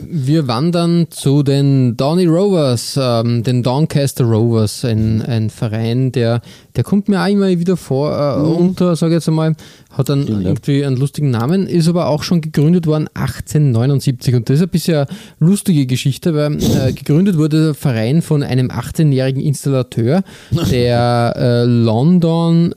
[0.08, 6.42] Wir wandern zu den Donny Rovers, ähm, den Doncaster Rovers, ein, ein Verein, der,
[6.74, 8.56] der kommt mir auch immer wieder vor, äh, Mhm.
[8.68, 9.54] unter, sage ich jetzt einmal,
[9.90, 14.48] hat einen, Stimmt, irgendwie einen lustigen Namen, ist aber auch schon gegründet worden 1879 und
[14.48, 15.06] das ist ein bisschen eine
[15.38, 20.22] lustige Geschichte, weil äh, gegründet wurde der Verein von einem 18-jährigen Installateur,
[20.70, 22.74] der äh, London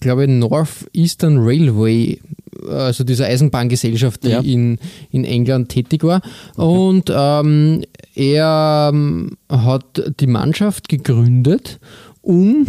[0.00, 2.20] glaube ich, Northeastern Railway,
[2.68, 4.40] also dieser Eisenbahngesellschaft, die Ja.
[4.40, 4.78] in,
[5.10, 6.20] in England tätig war.
[6.56, 7.82] Und ähm,
[8.14, 11.78] er ähm, hat die Mannschaft gegründet,
[12.22, 12.66] um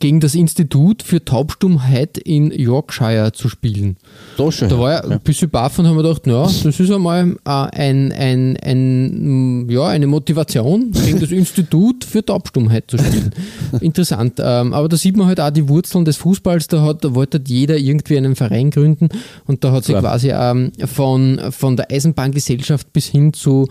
[0.00, 3.96] gegen das Institut für Taubstummheit in Yorkshire zu spielen.
[4.36, 4.68] Da schon.
[4.68, 7.50] Da war ja ein bisschen baff und haben wir gedacht, na, das ist einmal äh,
[7.50, 13.30] ein, ein, ein, mm, ja, eine Motivation, gegen das Institut für Taubstummheit zu spielen.
[13.80, 14.34] Interessant.
[14.38, 16.68] Ähm, aber da sieht man halt auch die Wurzeln des Fußballs.
[16.68, 19.08] Da, hat, da wollte jeder irgendwie einen Verein gründen
[19.46, 23.68] und da hat sich quasi ähm, von, von der Eisenbahngesellschaft bis hin zu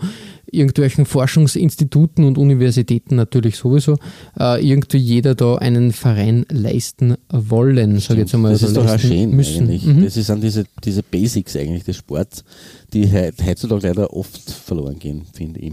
[0.50, 3.96] irgendwelchen Forschungsinstituten und Universitäten natürlich sowieso
[4.38, 8.52] äh, irgendwie jeder da einen Verein leisten wollen, sage jetzt einmal.
[8.52, 9.64] das ist doch auch schön müssen.
[9.64, 9.84] eigentlich.
[9.86, 10.04] Mhm.
[10.04, 12.44] Das sind diese, diese Basics eigentlich des Sports,
[12.92, 15.72] die he- heutzutage leider oft verloren gehen, finde ich.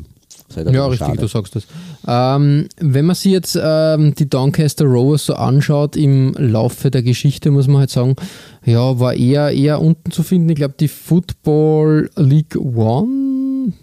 [0.71, 1.17] Ja, richtig, schade.
[1.19, 1.65] du sagst das.
[2.07, 7.49] Ähm, wenn man sich jetzt ähm, die Doncaster Rovers so anschaut im Laufe der Geschichte,
[7.49, 8.15] muss man halt sagen,
[8.63, 10.49] ja, war eher, eher unten zu finden.
[10.49, 13.22] Ich glaube, die Football League One,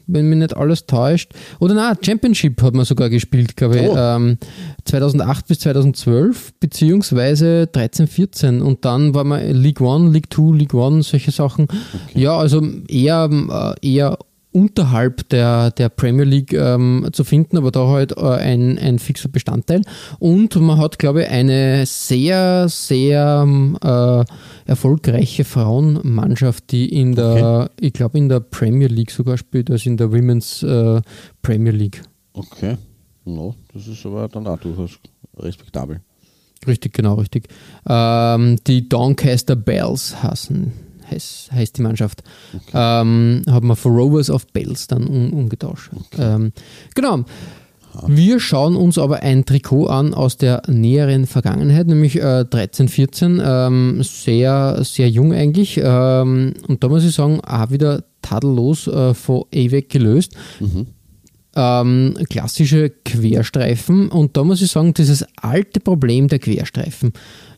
[0.07, 1.33] wenn mich nicht alles täuscht.
[1.59, 3.89] Oder na, Championship hat man sogar gespielt, glaube ich.
[3.89, 3.97] Oh.
[3.97, 4.39] Ähm,
[4.85, 8.63] 2008 bis 2012, beziehungsweise 13, 14.
[8.63, 11.69] Und dann war man League One, League Two, League One, solche Sachen.
[12.15, 14.19] Ja, also eher, äh, eher
[14.53, 19.29] unterhalb der, der Premier League ähm, zu finden, aber da halt äh, ein, ein fixer
[19.29, 19.83] Bestandteil.
[20.19, 24.25] Und man hat, glaube ich, eine sehr, sehr ähm, äh,
[24.67, 29.97] erfolgreiche Frauenmannschaft, die in der, ich glaube, in der Premier League sogar spielt, also in
[29.97, 31.01] der Women's äh,
[31.43, 32.03] Premier League.
[32.33, 32.77] Okay.
[33.25, 34.99] No, das ist aber dann auch durchaus
[35.37, 36.01] respektabel.
[36.67, 37.49] Richtig, genau, richtig.
[37.89, 40.73] Ähm, die Doncaster Bells heißen,
[41.11, 42.23] heißt, heißt die Mannschaft.
[42.73, 45.91] Ähm, haben wir von Rovers of Bells dann um, umgetauscht.
[46.19, 46.53] Ähm,
[46.95, 47.25] genau.
[48.07, 53.43] Wir schauen uns aber ein Trikot an aus der näheren Vergangenheit, nämlich äh, 13, 14.
[53.45, 55.81] Ähm, sehr, sehr jung eigentlich.
[55.83, 60.37] Ähm, und da muss ich sagen, auch wieder tadellos äh, von AWEC gelöst
[61.57, 64.09] ähm, klassische Querstreifen.
[64.09, 67.13] Und da muss ich sagen, dieses alte Problem der Querstreifen.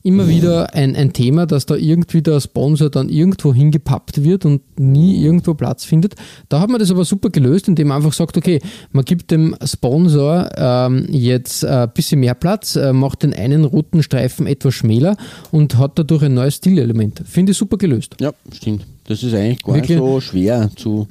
[0.05, 4.61] Immer wieder ein, ein Thema, dass da irgendwie der Sponsor dann irgendwo hingepappt wird und
[4.81, 6.17] nie irgendwo Platz findet.
[6.49, 8.59] Da hat man das aber super gelöst, indem man einfach sagt, okay,
[8.91, 14.03] man gibt dem Sponsor ähm, jetzt ein bisschen mehr Platz, äh, macht den einen roten
[14.03, 15.17] Streifen etwas schmäler
[15.53, 17.23] und hat dadurch ein neues Stilelement.
[17.25, 18.17] Finde ich super gelöst.
[18.21, 18.85] Ja, stimmt.
[19.05, 19.99] Das ist eigentlich gar Wirklich?
[20.01, 21.07] nicht so schwer zu,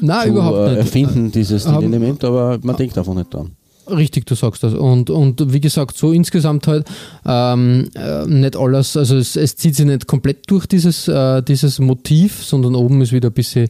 [0.00, 0.78] Nein, zu überhaupt äh, nicht.
[0.78, 3.52] erfinden, dieses Haben- Element, aber man denkt davon nicht dran.
[3.88, 4.74] Richtig, du sagst das.
[4.74, 6.86] Und, und wie gesagt, so insgesamt halt
[7.24, 11.78] ähm, äh, nicht alles, also es, es zieht sich nicht komplett durch dieses, äh, dieses
[11.78, 13.68] Motiv, sondern oben ist wieder ein bisschen,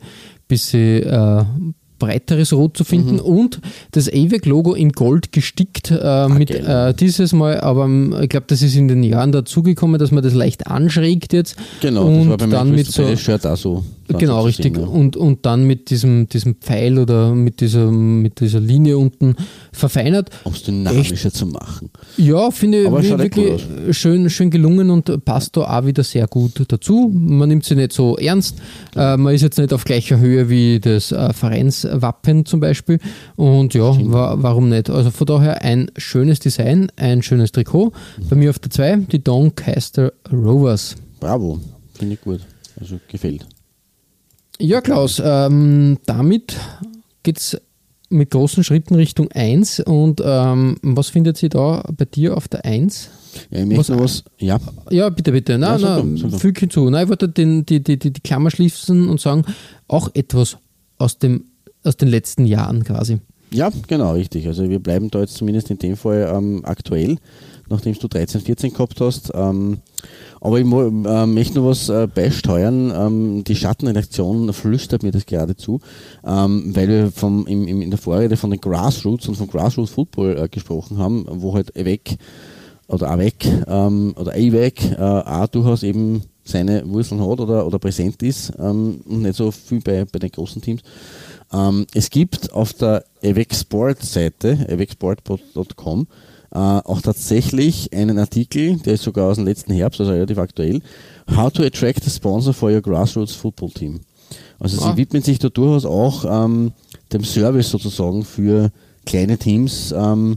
[0.49, 1.45] bisschen äh,
[1.99, 3.61] breiteres Rot zu finden und
[3.93, 6.91] das AVEC-Logo in Gold gestickt äh, mit geil.
[6.91, 10.23] äh, dieses Mal, aber ähm, ich glaube, das ist in den Jahren dazugekommen, dass man
[10.23, 13.85] das leicht anschrägt jetzt Genau, und das war beim dann mit so, Shirt auch so.
[14.09, 14.77] Genau, richtig.
[14.77, 14.89] sehen, ja.
[14.89, 19.37] Und, und dann mit diesem, diesem Pfeil oder mit dieser, mit dieser Linie unten
[19.73, 20.31] verfeinert.
[20.45, 21.91] Um es dynamischer zu machen.
[22.17, 26.63] Ja, finde ich echt wirklich schön, schön gelungen und passt da auch wieder sehr gut
[26.69, 27.11] dazu.
[27.13, 28.57] Man nimmt sie nicht so ernst.
[28.95, 32.99] Äh, man ist jetzt nicht auf gleicher Höhe wie das äh, Vereinswappen zum Beispiel.
[33.37, 34.91] Und ja, wa warum nicht?
[34.91, 37.93] Also von daher ein schönes Design, ein schönes Trikot.
[38.29, 40.97] Bei mir auf der 2 die Doncaster Rovers.
[41.21, 41.61] Bravo,
[41.95, 42.41] finde ich gut.
[42.79, 43.47] Also gefällt.
[44.59, 46.57] Ja, Klaus, ähm, damit
[47.23, 47.61] geht es
[48.09, 49.81] mit großen Schritten Richtung 1.
[49.81, 53.11] Und ähm, was findet sie da bei dir auf der 1?
[53.51, 54.25] Ja, ich möchte Was- was.
[54.39, 54.59] Ja,
[54.91, 55.59] Ja, bitte, bitte.
[55.59, 56.39] Nein, Ja, nein, doch.
[56.41, 56.89] füg hinzu.
[56.89, 59.45] Nein, ich wollte den, die, die, die, die Klammer schließen und sagen,
[59.89, 60.57] auch etwas
[60.99, 61.45] aus, dem,
[61.85, 63.19] aus den letzten Jahren quasi.
[63.51, 64.47] Ja, genau, richtig.
[64.47, 67.17] Also wir bleiben da jetzt zumindest in dem Fall ähm, aktuell,
[67.69, 69.33] nachdem du 13, 14 gehabt hast.
[69.35, 69.79] Ähm,
[70.41, 72.93] aber ich äh, möchte noch was äh, beisteuern.
[72.95, 75.81] Ähm, die Schattenredaktion flüstert mir das gerade zu,
[76.25, 79.91] ähm, weil wir vom, im, im, in der Vorrede von den Grassroots und von Grassroots
[79.91, 82.19] Football äh, gesprochen haben, wo halt weg
[82.89, 88.23] oder AWEC ähm, oder AWEC äh, auch durchaus eben seine Wurzeln hat oder, oder präsent
[88.23, 90.83] ist ähm, und nicht so viel bei, bei den großen Teams.
[91.53, 96.05] Ähm, es gibt auf der AWEC Sport Seite, awecsport.com, äh,
[96.57, 100.81] auch tatsächlich einen Artikel, der ist sogar aus dem letzten Herbst, also relativ aktuell,
[101.35, 104.01] How to attract a sponsor for your grassroots football team.
[104.59, 104.91] Also Ah.
[104.91, 106.73] sie widmen sich da durchaus auch ähm,
[107.13, 108.71] dem Service sozusagen für
[109.05, 110.37] kleine Teams ähm,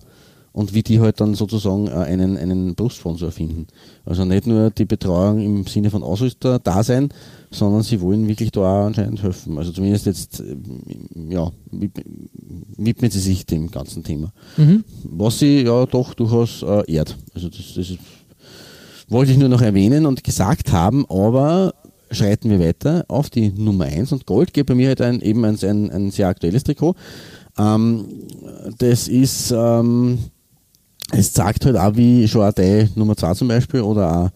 [0.52, 3.68] und wie die halt dann sozusagen äh, einen, einen Brustsponsor finden.
[4.06, 7.10] Also nicht nur die Betreuung im Sinne von Ausrüster da sein,
[7.52, 9.58] sondern sie wollen wirklich da auch anscheinend helfen.
[9.58, 10.56] Also zumindest jetzt, äh,
[11.30, 11.52] ja,
[12.78, 14.32] widmet sie sich dem ganzen Thema.
[14.58, 14.84] Mhm.
[15.04, 17.18] Was sie ja doch durchaus äh, ehrt.
[17.34, 18.00] Also das, das ist,
[19.08, 21.74] wollte ich nur noch erwähnen und gesagt haben, aber
[22.12, 25.46] schreiten wir weiter auf die Nummer 1 und Gold geht bei mir halt ein, eben
[25.46, 26.96] ein, ein, ein sehr aktuelles Trikot.
[27.58, 28.06] Ähm,
[28.78, 30.20] das ist, ähm,
[31.12, 34.30] es sagt halt auch wie AD Nummer 2 zum Beispiel oder auch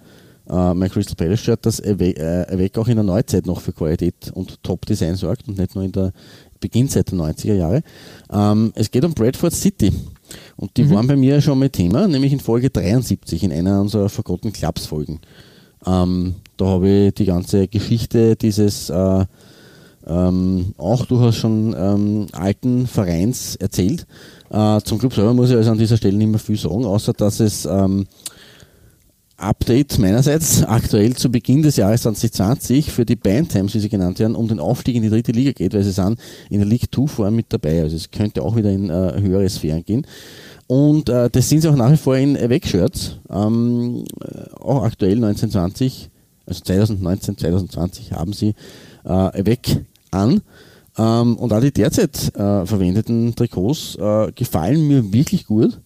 [0.50, 4.32] äh, mein Crystal Palace Shirt, dass Awake äh, auch in der Neuzeit noch für Qualität
[4.34, 6.12] und Top-Design sorgt und nicht nur in der
[6.60, 7.84] Beginnzeit der 90er Jahre.
[8.32, 9.92] Ähm, es geht um Bradford City.
[10.56, 10.92] Und die mhm.
[10.92, 14.86] waren bei mir schon mal Thema, nämlich in Folge 73 in einer unserer Forgotten Clubs
[14.86, 15.20] Folgen.
[15.86, 19.26] Ähm, da habe ich die ganze Geschichte dieses äh,
[20.06, 24.06] ähm, auch durchaus schon ähm, alten Vereins erzählt.
[24.50, 27.14] Äh, zum Club selber muss ich also an dieser Stelle nicht mehr viel sagen, außer
[27.14, 28.06] dass es ähm,
[29.44, 34.36] Update meinerseits aktuell zu Beginn des Jahres 2020 für die Bandtimes, wie sie genannt werden,
[34.36, 36.20] um den Aufstieg in die dritte Liga geht, weil sie sind
[36.50, 37.82] in der League 2 vorne mit dabei.
[37.82, 40.08] Also es könnte auch wieder in äh, höhere Sphären gehen.
[40.68, 44.06] Und äh, das sind sie auch nach wie vor in Awake-Shirts, ähm,
[44.60, 46.10] auch aktuell 1920,
[46.46, 48.56] also 2019, 2020 haben sie
[49.06, 50.42] äh, Awake an.
[50.98, 55.80] Ähm, und auch die derzeit äh, verwendeten Trikots äh, gefallen mir wirklich gut.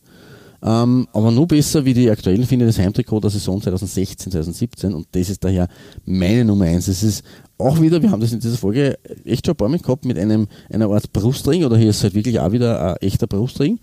[0.63, 4.93] Ähm, aber nur besser wie die aktuellen finde ich das Heimtrikot der Saison 2016, 2017
[4.93, 5.67] und das ist daher
[6.05, 6.87] meine Nummer 1.
[6.87, 7.23] Es ist
[7.59, 10.17] auch wieder, wir haben das in dieser Folge echt schon ein paar Mal gehabt, mit
[10.17, 13.79] einem, einer Art Brustring oder hier ist halt wirklich auch wieder ein echter Brustring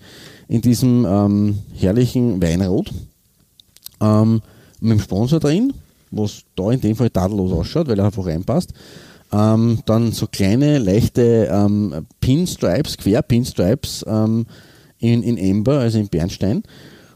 [0.49, 2.93] in diesem ähm, herrlichen Weinrot
[4.01, 4.43] ähm,
[4.81, 5.73] mit dem Sponsor drin,
[6.11, 8.73] was da in dem Fall tadellos ausschaut, weil er einfach reinpasst.
[9.33, 14.47] Ähm, dann so kleine, leichte ähm, Pinstripes, Quer-Pinstripes ähm,
[15.13, 16.63] in, in Ember, also in Bernstein.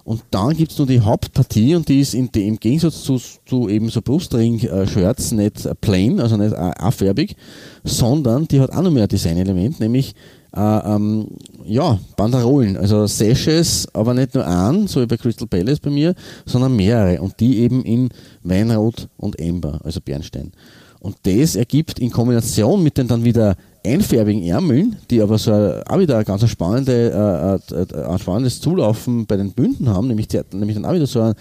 [0.04, 3.20] Und dann gibt es nur die Hauptpartie und die ist in, die, im Gegensatz zu,
[3.44, 7.36] zu eben so Brustring-Shirts nicht plain, also nicht affärbig,
[7.84, 10.14] sondern die hat auch noch mehr ein Designelement, nämlich
[10.56, 11.26] äh, ähm,
[11.66, 16.14] ja, Banderolen, also Sashes, aber nicht nur ein, so wie bei Crystal Palace bei mir,
[16.46, 18.08] sondern mehrere und die eben in
[18.42, 20.52] Weinrot und Ember, also Bernstein.
[21.00, 25.98] Und das ergibt in Kombination mit den dann wieder einfärbigen Ärmeln, die aber so auch
[25.98, 30.40] wieder ein ganz spannende, äh, äh, ein spannendes Zulaufen bei den Bünden haben, nämlich, die,
[30.52, 31.34] nämlich dann auch wieder so ein,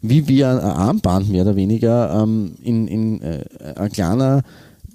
[0.00, 3.44] wie, wie ein, Armband mehr oder weniger ähm, in, in äh,
[3.76, 4.42] ein kleiner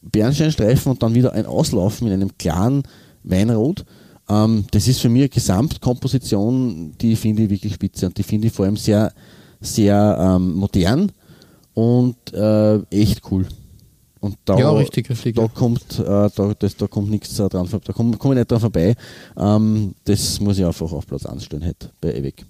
[0.01, 2.83] Bernsteinstreifen und dann wieder ein Auslaufen in einem klaren
[3.23, 3.85] Weinrot.
[4.29, 8.47] Ähm, das ist für mich eine Gesamtkomposition, die finde ich wirklich spitze und die finde
[8.47, 9.11] ich vor allem sehr,
[9.59, 11.11] sehr ähm, modern
[11.73, 13.47] und äh, echt cool.
[14.23, 15.35] Und da, ja, richtig, richtig.
[15.35, 18.61] da kommt, äh, da, das, da kommt nichts dran, da komme komm ich nicht dran
[18.61, 18.95] vorbei.
[19.37, 22.45] Ähm, das muss ich einfach auf Platz 1 stellen halt bei Ewig.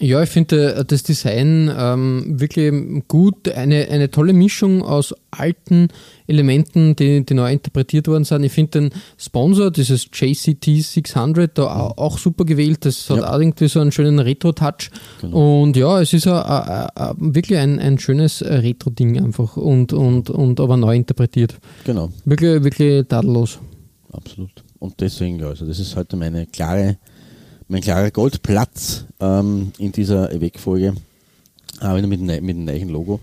[0.00, 2.72] Ja, ich finde äh, das Design ähm, wirklich
[3.08, 3.48] gut.
[3.48, 5.88] Eine, eine tolle Mischung aus alten
[6.26, 8.44] Elementen, die, die neu interpretiert worden sind.
[8.44, 12.84] Ich finde den Sponsor, dieses JCT 600, da auch, auch super gewählt.
[12.84, 13.32] Das hat ja.
[13.32, 14.90] auch irgendwie so einen schönen Retro-Touch.
[15.20, 15.62] Genau.
[15.62, 20.76] Und ja, es ist a, wirklich ein, ein schönes Retro-Ding einfach und, und, und aber
[20.76, 21.56] neu interpretiert.
[21.84, 22.10] Genau.
[22.24, 23.58] Wirklich, wirklich tadellos.
[24.12, 24.64] Absolut.
[24.78, 26.98] Und deswegen, also das ist heute meine klare
[27.68, 30.94] mein klarer Goldplatz ähm, in dieser Ewek-Folge,
[31.80, 33.20] auch wieder mit, mit dem neuen Logo.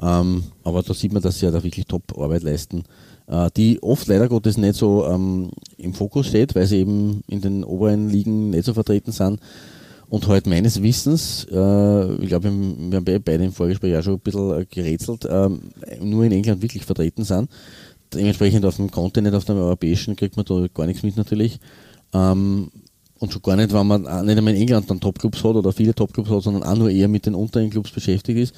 [0.00, 2.84] Ähm, aber da sieht man, dass sie ja da wirklich Top-Arbeit leisten,
[3.26, 7.40] äh, die oft leider Gottes nicht so ähm, im Fokus steht, weil sie eben in
[7.40, 9.40] den oberen Ligen nicht so vertreten sind.
[10.08, 14.20] Und halt meines Wissens, äh, ich glaube, wir haben beide im Vorgespräch auch schon ein
[14.20, 15.48] bisschen äh, gerätselt, äh,
[16.00, 17.50] nur in England wirklich vertreten sind.
[18.12, 21.58] Dementsprechend auf dem Kontinent, auf dem europäischen, kriegt man da gar nichts mit natürlich.
[22.12, 22.70] Ähm,
[23.18, 25.94] und schon gar nicht, wenn man nicht einmal in England dann Topclubs hat oder viele
[25.94, 28.54] Topclubs hat, sondern auch nur eher mit den unteren Clubs beschäftigt ist.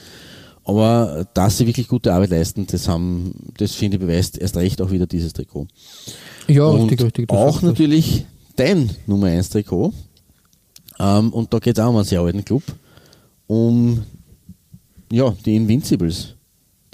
[0.65, 4.83] Aber dass sie wirklich gute Arbeit leisten, das haben, das finde ich beweist erst recht
[4.83, 5.69] auch wieder dieses Trikot.
[6.49, 7.31] Ja, und richtig, richtig.
[7.31, 8.27] Auch natürlich
[8.57, 9.93] dein Nummer 1 Trikot.
[10.99, 12.63] Ähm, und da geht es auch um einen sehr alten Club.
[13.47, 14.03] Um
[15.13, 16.35] ja, die Invincibles.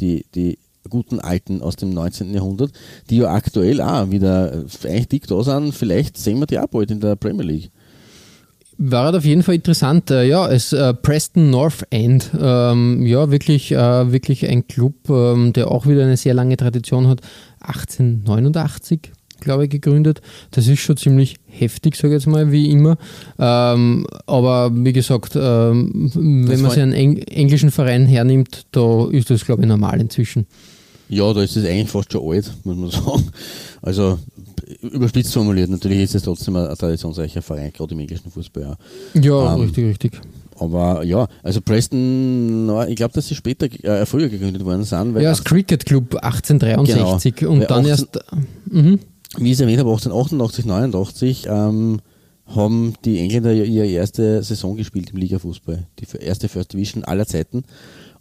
[0.00, 0.58] Die, die
[0.88, 2.34] guten Alten aus dem 19.
[2.34, 2.72] Jahrhundert,
[3.10, 5.74] die ja aktuell auch wieder eigentlich dick da sind.
[5.74, 7.70] Vielleicht sehen wir die auch bald in der Premier League.
[8.78, 10.10] War halt auf jeden Fall interessant.
[10.10, 12.30] Äh, ja, es äh, Preston North End.
[12.38, 17.06] Ähm, ja, wirklich, äh, wirklich ein Club, ähm, der auch wieder eine sehr lange Tradition
[17.06, 17.20] hat.
[17.60, 19.12] 1889
[19.42, 20.22] glaube ich, gegründet.
[20.52, 22.96] Das ist schon ziemlich heftig, sage ich jetzt mal, wie immer.
[23.38, 29.30] Ähm, aber wie gesagt, ähm, wenn man sich einen Eng englischen Verein hernimmt, da ist
[29.30, 30.46] das, glaube ich, normal inzwischen.
[31.12, 33.30] Ja, da ist es eigentlich fast schon alt, muss man sagen.
[33.82, 34.18] Also
[34.80, 38.76] überspitzt formuliert, natürlich ist es trotzdem ein, ein traditionsreicher Verein, gerade im englischen Fußball.
[39.14, 40.20] Ja, ja ähm, richtig, richtig.
[40.58, 45.18] Aber ja, also Preston, ich glaube, dass sie später, äh, früher gegründet worden sind.
[45.18, 48.18] ja, als Cricket Club 1863 genau, und dann 18, erst.
[48.70, 48.98] Mh.
[49.38, 52.00] Wie ich es erwähnt habe, 1888, 89 ähm,
[52.46, 55.86] haben die Engländer ihre erste Saison gespielt im Liga-Fußball.
[55.98, 57.64] Die erste First Division aller Zeiten.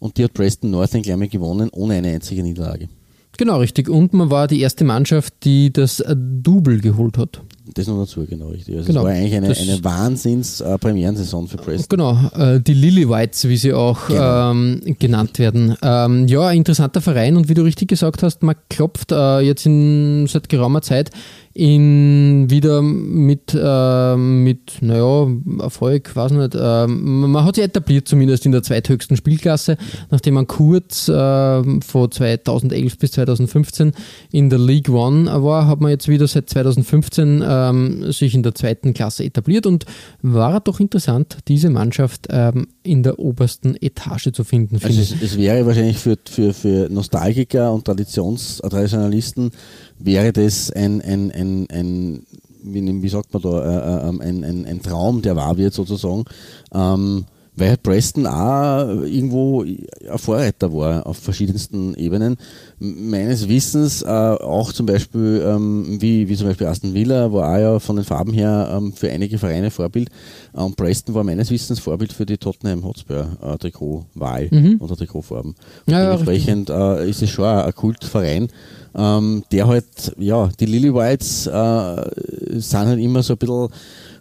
[0.02, 2.90] Und die hat Preston North gleich mal gewonnen, ohne eine einzige Niederlage.
[3.38, 3.88] Genau, richtig.
[3.88, 7.42] Und man war die erste Mannschaft, die das Double geholt hat.
[7.74, 8.76] Das noch dazu, genau, richtig.
[8.76, 11.86] Also genau, es war eigentlich eine, eine Wahnsinns-Premierensaison für Preston.
[11.90, 14.52] Genau, äh, die Lily Whites, wie sie auch genau.
[14.52, 15.76] ähm, genannt werden.
[15.82, 20.26] Ähm, ja, interessanter Verein und wie du richtig gesagt hast, man klopft äh, jetzt in,
[20.28, 21.12] seit geraumer Zeit
[21.54, 25.28] in wieder mit, äh, mit naja,
[25.60, 29.78] Erfolg, weiß nicht, äh, man hat sich etabliert zumindest in der zweithöchsten Spielklasse,
[30.10, 33.92] nachdem man kurz äh, von 2011 bis 2015
[34.32, 38.56] in der League One war, hat man jetzt wieder seit 2015 ähm, sich in der
[38.56, 39.86] zweiten Klasse etabliert und
[40.22, 44.80] war doch interessant, diese Mannschaft ähm, in der obersten Etage zu finden.
[44.82, 49.52] Also es, es, wäre wahrscheinlich für, für, für Nostalgiker und Traditions Traditionalisten
[50.00, 52.24] wäre das ein, ein, ein, ein
[52.64, 56.26] wie, sagt man da, äh, äh ähm, ein, ein, ein Traum, der wahr wird sozusagen.
[56.74, 57.26] Ähm,
[57.56, 62.38] weil halt Preston auch irgendwo ein Vorreiter war auf verschiedensten Ebenen.
[62.80, 67.60] Meines Wissens äh, auch zum Beispiel, ähm, wie, wie zum Beispiel Aston Villa war auch
[67.60, 70.10] ja von den Farben her ähm, für einige Vereine Vorbild.
[70.54, 74.78] Und Preston war meines Wissens Vorbild für die Tottenham Hotspur äh, Trikotwahl mhm.
[74.80, 75.56] oder Trikotfarben.
[75.88, 78.48] Ja, dementsprechend äh, ist es schon ein Kultverein.
[78.94, 83.70] Ähm, der halt, ja, die Lily Whites äh, sind halt immer so ein bisschen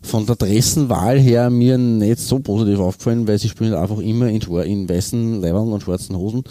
[0.02, 4.40] von der Dressenwahl her mir nicht so positiv aufgefallen, weil sie spielen einfach immer in,
[4.40, 6.44] in weißen Leibern und schwarzen Hosen.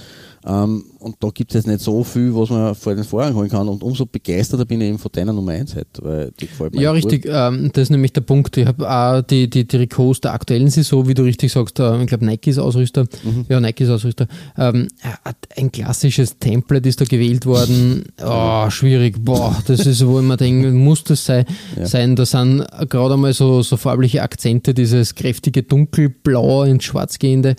[0.46, 3.50] Ähm, und da gibt es jetzt nicht so viel, was man vor den Vorhang holen
[3.50, 3.68] kann.
[3.68, 6.82] Und umso begeisterter bin ich eben von deiner Nummer 1 halt, weil die gefällt mir.
[6.82, 7.26] Ja, richtig.
[7.26, 8.56] Ähm, das ist nämlich der Punkt.
[8.58, 12.02] Ich habe auch die, die, die Trikots der aktuellen Saison, wie du richtig sagst, äh,
[12.02, 13.06] ich glaube Nike ist Ausrüster.
[13.24, 13.46] Mhm.
[13.50, 14.28] Ja, Nike ist Ausrüster.
[14.58, 14.88] Ähm,
[15.58, 18.06] ein klassisches Template ist da gewählt worden.
[18.24, 19.24] Oh, schwierig.
[19.24, 21.46] Boah, das ist, wo ich mir denke, muss das sein?
[21.78, 21.86] Ja.
[21.86, 22.16] sein?
[22.16, 27.56] Da sind gerade einmal so, so farbliche Akzente, dieses kräftige Dunkelblau ins Schwarz gehende.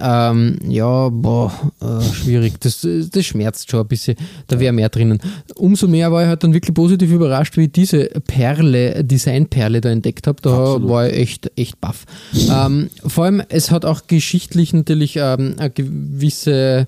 [0.00, 2.60] Ähm, ja, boah, äh, schwierig.
[2.60, 4.16] Das, das schmerzt schon ein bisschen.
[4.46, 5.20] Da wäre mehr drinnen.
[5.56, 9.90] Umso mehr war ich halt dann wirklich positiv überrascht, wie ich diese Perle, Designperle da
[9.90, 10.40] entdeckt habe.
[10.40, 10.88] Da Absolut.
[10.88, 12.04] war ich echt, echt baff.
[12.48, 16.86] Ähm, vor allem, es hat auch geschichtlich natürlich ähm, eine gewisse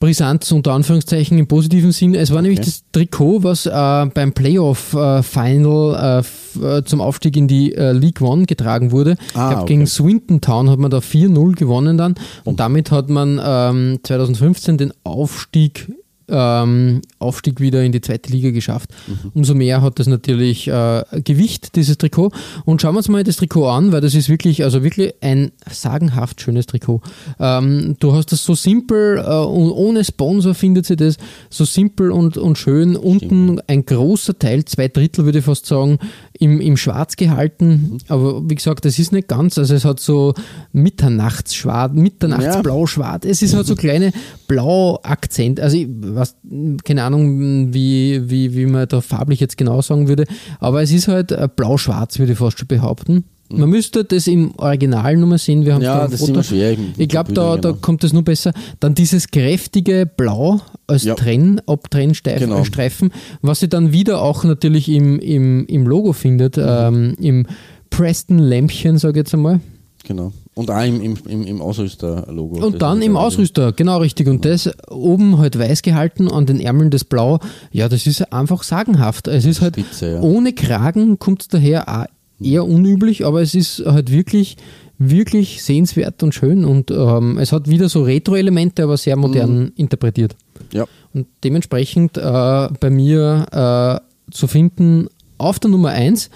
[0.00, 2.14] Brisanz unter Anführungszeichen im positiven Sinn.
[2.14, 2.48] Es war okay.
[2.48, 8.22] nämlich das Trikot, was äh, beim Playoff-Final äh, äh, zum Aufstieg in die äh, League
[8.22, 9.10] One getragen wurde.
[9.10, 9.66] Ah, ich glaube, okay.
[9.66, 14.78] gegen Swinton Town hat man da 4-0 gewonnen dann und damit hat man ähm, 2015
[14.78, 15.92] den Aufstieg
[16.30, 18.90] ähm, Aufstieg wieder in die zweite Liga geschafft.
[19.06, 19.30] Mhm.
[19.34, 22.32] Umso mehr hat das natürlich äh, Gewicht, dieses Trikot.
[22.64, 25.52] Und schauen wir uns mal das Trikot an, weil das ist wirklich, also wirklich ein
[25.70, 27.00] sagenhaft schönes Trikot.
[27.38, 31.16] Ähm, du hast das so simpel äh, und ohne Sponsor findet sie das
[31.48, 32.96] so simpel und, und schön.
[32.96, 35.98] Unten ein großer Teil, zwei Drittel würde ich fast sagen,
[36.40, 37.68] im, im Schwarz gehalten.
[37.68, 37.98] Mhm.
[38.08, 39.58] Aber wie gesagt, das ist nicht ganz.
[39.58, 40.34] Also es hat so
[40.72, 43.26] Mitternachtsschwarz, Mitternachtsblau-Schwarz.
[43.26, 44.10] Es ist halt so kleine
[44.48, 45.60] Blau-Akzent.
[45.60, 46.36] Also ich weiß,
[46.82, 50.24] keine Ahnung, wie, wie, wie man da farblich jetzt genau sagen würde.
[50.58, 53.24] Aber es ist halt blau-schwarz, würde ich fast schon behaupten.
[53.52, 55.64] Man müsste das im Original nochmal sehen.
[55.64, 56.76] Wir haben ja, das ist immer schwer.
[56.96, 57.80] Ich glaube, da, da genau.
[57.80, 58.52] kommt es nur besser.
[58.78, 61.14] Dann dieses kräftige Blau als ja.
[61.14, 63.18] Trenn, Abtrennstreifen, genau.
[63.42, 66.64] was sie dann wieder auch natürlich im, im, im Logo findet, mhm.
[66.66, 67.46] ähm, im
[67.90, 69.60] Preston-Lämpchen, sage ich jetzt einmal.
[70.04, 70.32] Genau.
[70.54, 72.64] Und auch im, im, im Ausrüster-Logo.
[72.64, 74.28] Und dann im Ausrüster, genau richtig.
[74.28, 74.52] Und ja.
[74.52, 77.38] das oben halt weiß gehalten, an den Ärmeln das Blau.
[77.72, 79.28] Ja, das ist einfach sagenhaft.
[79.28, 80.20] Es ist halt Spitze, ja.
[80.20, 82.06] ohne Kragen, kommt es daher auch
[82.42, 84.56] eher unüblich, aber es ist halt wirklich,
[84.98, 89.72] wirklich sehenswert und schön und ähm, es hat wieder so Retro-Elemente, aber sehr modern mhm.
[89.76, 90.36] interpretiert.
[90.72, 90.86] Ja.
[91.12, 96.30] Und dementsprechend äh, bei mir äh, zu finden auf der Nummer 1.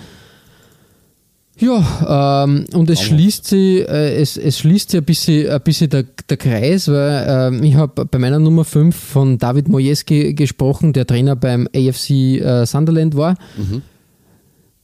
[1.56, 5.88] Ja, ähm, und es schließt sich, äh, es, es schließt sich ein bisschen, ein bisschen
[5.88, 10.32] der, der Kreis, weil äh, ich habe bei meiner Nummer 5 von David Moyes ge
[10.32, 13.36] gesprochen, der Trainer beim AFC äh, Sunderland war.
[13.56, 13.82] Mhm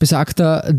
[0.01, 0.75] besagter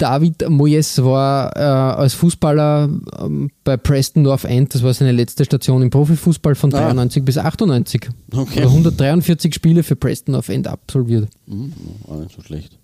[0.00, 2.88] David Moyes war äh, als Fußballer
[3.20, 6.80] ähm, bei Preston North End, das war seine letzte Station im Profifußball von ah.
[6.80, 8.08] 93 bis 98.
[8.34, 8.62] Okay.
[8.62, 11.28] 143 Spiele für Preston North End absolviert.
[11.46, 11.72] Mhm,
[12.06, 12.78] war nicht so schlecht.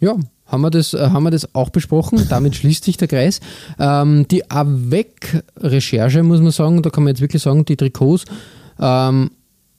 [0.00, 2.26] Ja, haben wir das, äh, haben wir das auch besprochen.
[2.30, 3.40] Damit schließt sich der Kreis.
[3.78, 8.24] Ähm, die AVEC-Recherche, muss man sagen, da kann man jetzt wirklich sagen, die Trikots
[8.80, 9.30] ähm,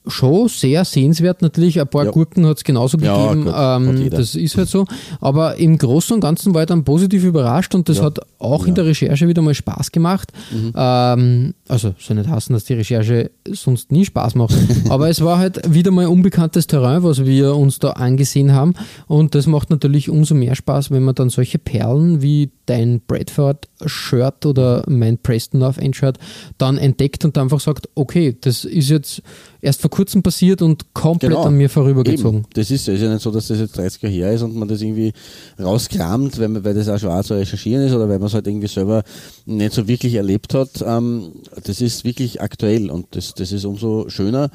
[0.06, 1.40] schon sehr sehenswert.
[1.42, 2.10] Natürlich, ein paar Ja.
[2.10, 3.50] Gurken hat es genauso Ja, gegeben.
[3.54, 4.84] ähm, das ist halt so.
[5.20, 8.74] Aber im Großen und Ganzen war ich dann positiv überrascht und das hat auch in
[8.74, 10.30] der Recherche wieder mal Spaß gemacht.
[10.52, 10.72] Mhm.
[10.76, 14.54] Ähm, also, soll nicht heißen, dass die Recherche sonst nie Spaß macht.
[14.90, 18.74] Aber es war halt wieder mal unbekanntes Terrain, was wir uns da angesehen haben.
[19.06, 24.46] Und das macht natürlich umso mehr Spaß, wenn man dann solche Perlen wie dein Bradford-Shirt
[24.46, 26.18] oder mein Preston North End-Shirt
[26.58, 29.22] dann entdeckt und einfach sagt, okay, das ist jetzt
[29.64, 32.22] erst vor kurzem passiert und komplett an mir vorübergezogen.
[32.22, 32.38] Genau.
[32.44, 32.54] Eben.
[32.54, 34.54] Das ist ja, ist ja nicht so, dass das jetzt 30 Jahre her ist und
[34.54, 35.12] man das irgendwie
[35.58, 38.46] rauskramt, weil, weil das auch schon auch zu recherchieren ist oder weil man es halt
[38.46, 39.02] irgendwie selber
[39.46, 40.84] nicht so wirklich erlebt hat.
[40.86, 41.32] Ähm,
[41.64, 44.50] das ist wirklich aktuell und das, das ist umso schöner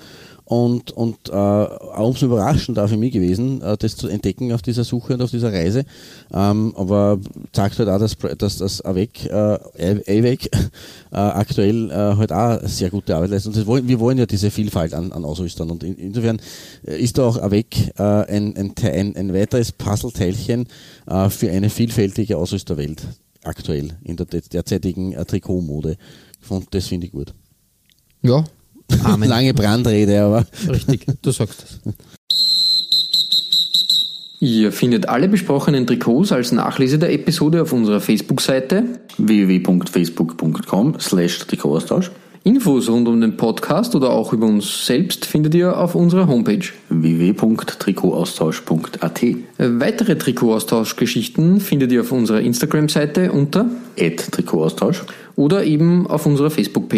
[0.49, 5.13] und, und äh, umso überraschender für mich gewesen, äh, das zu entdecken auf dieser Suche
[5.13, 5.85] und auf dieser Reise.
[6.33, 7.19] Ähm, aber
[7.51, 9.59] zeigt halt auch, dass, dass das AWEC, äh,
[10.07, 10.45] AWEC
[11.11, 13.57] äh, aktuell äh, halt auch sehr gute Arbeit leistet.
[13.57, 15.69] Und wollen, wir wollen ja diese Vielfalt an, an Ausrüstern.
[15.69, 16.41] Und in, insofern
[16.83, 20.65] äh, ist da auch AWEC äh, ein, ein, ein, ein weiteres Puzzleteilchen
[21.05, 23.03] äh, für eine vielfältige Ausrüsterwelt
[23.43, 25.97] aktuell in der de- derzeitigen äh, Trikotmode.
[26.49, 27.35] Und das finde ich gut.
[28.23, 28.43] Ja,
[29.03, 29.29] Amen.
[29.33, 31.93] Lange Brandrede, aber Richtig, du sagst es.
[34.41, 38.85] Ihr findet alle besprochenen Trikots als Nachlese der Episode auf unserer Facebook-Seite,
[39.17, 42.09] www.facebook.com slash Trikotaustausch
[42.45, 46.65] Infos rund um den Podcast oder auch über uns selbst findet ihr auf unserer Homepage.
[46.87, 49.25] www.trikotaustausch.at
[49.57, 53.65] Weitere Trikotaustauschgeschichten findet ihr auf unserer Instagram-Seite unter
[53.97, 55.03] Trikotaustausch
[55.35, 56.97] oder eben auf unserer Facebook-Page.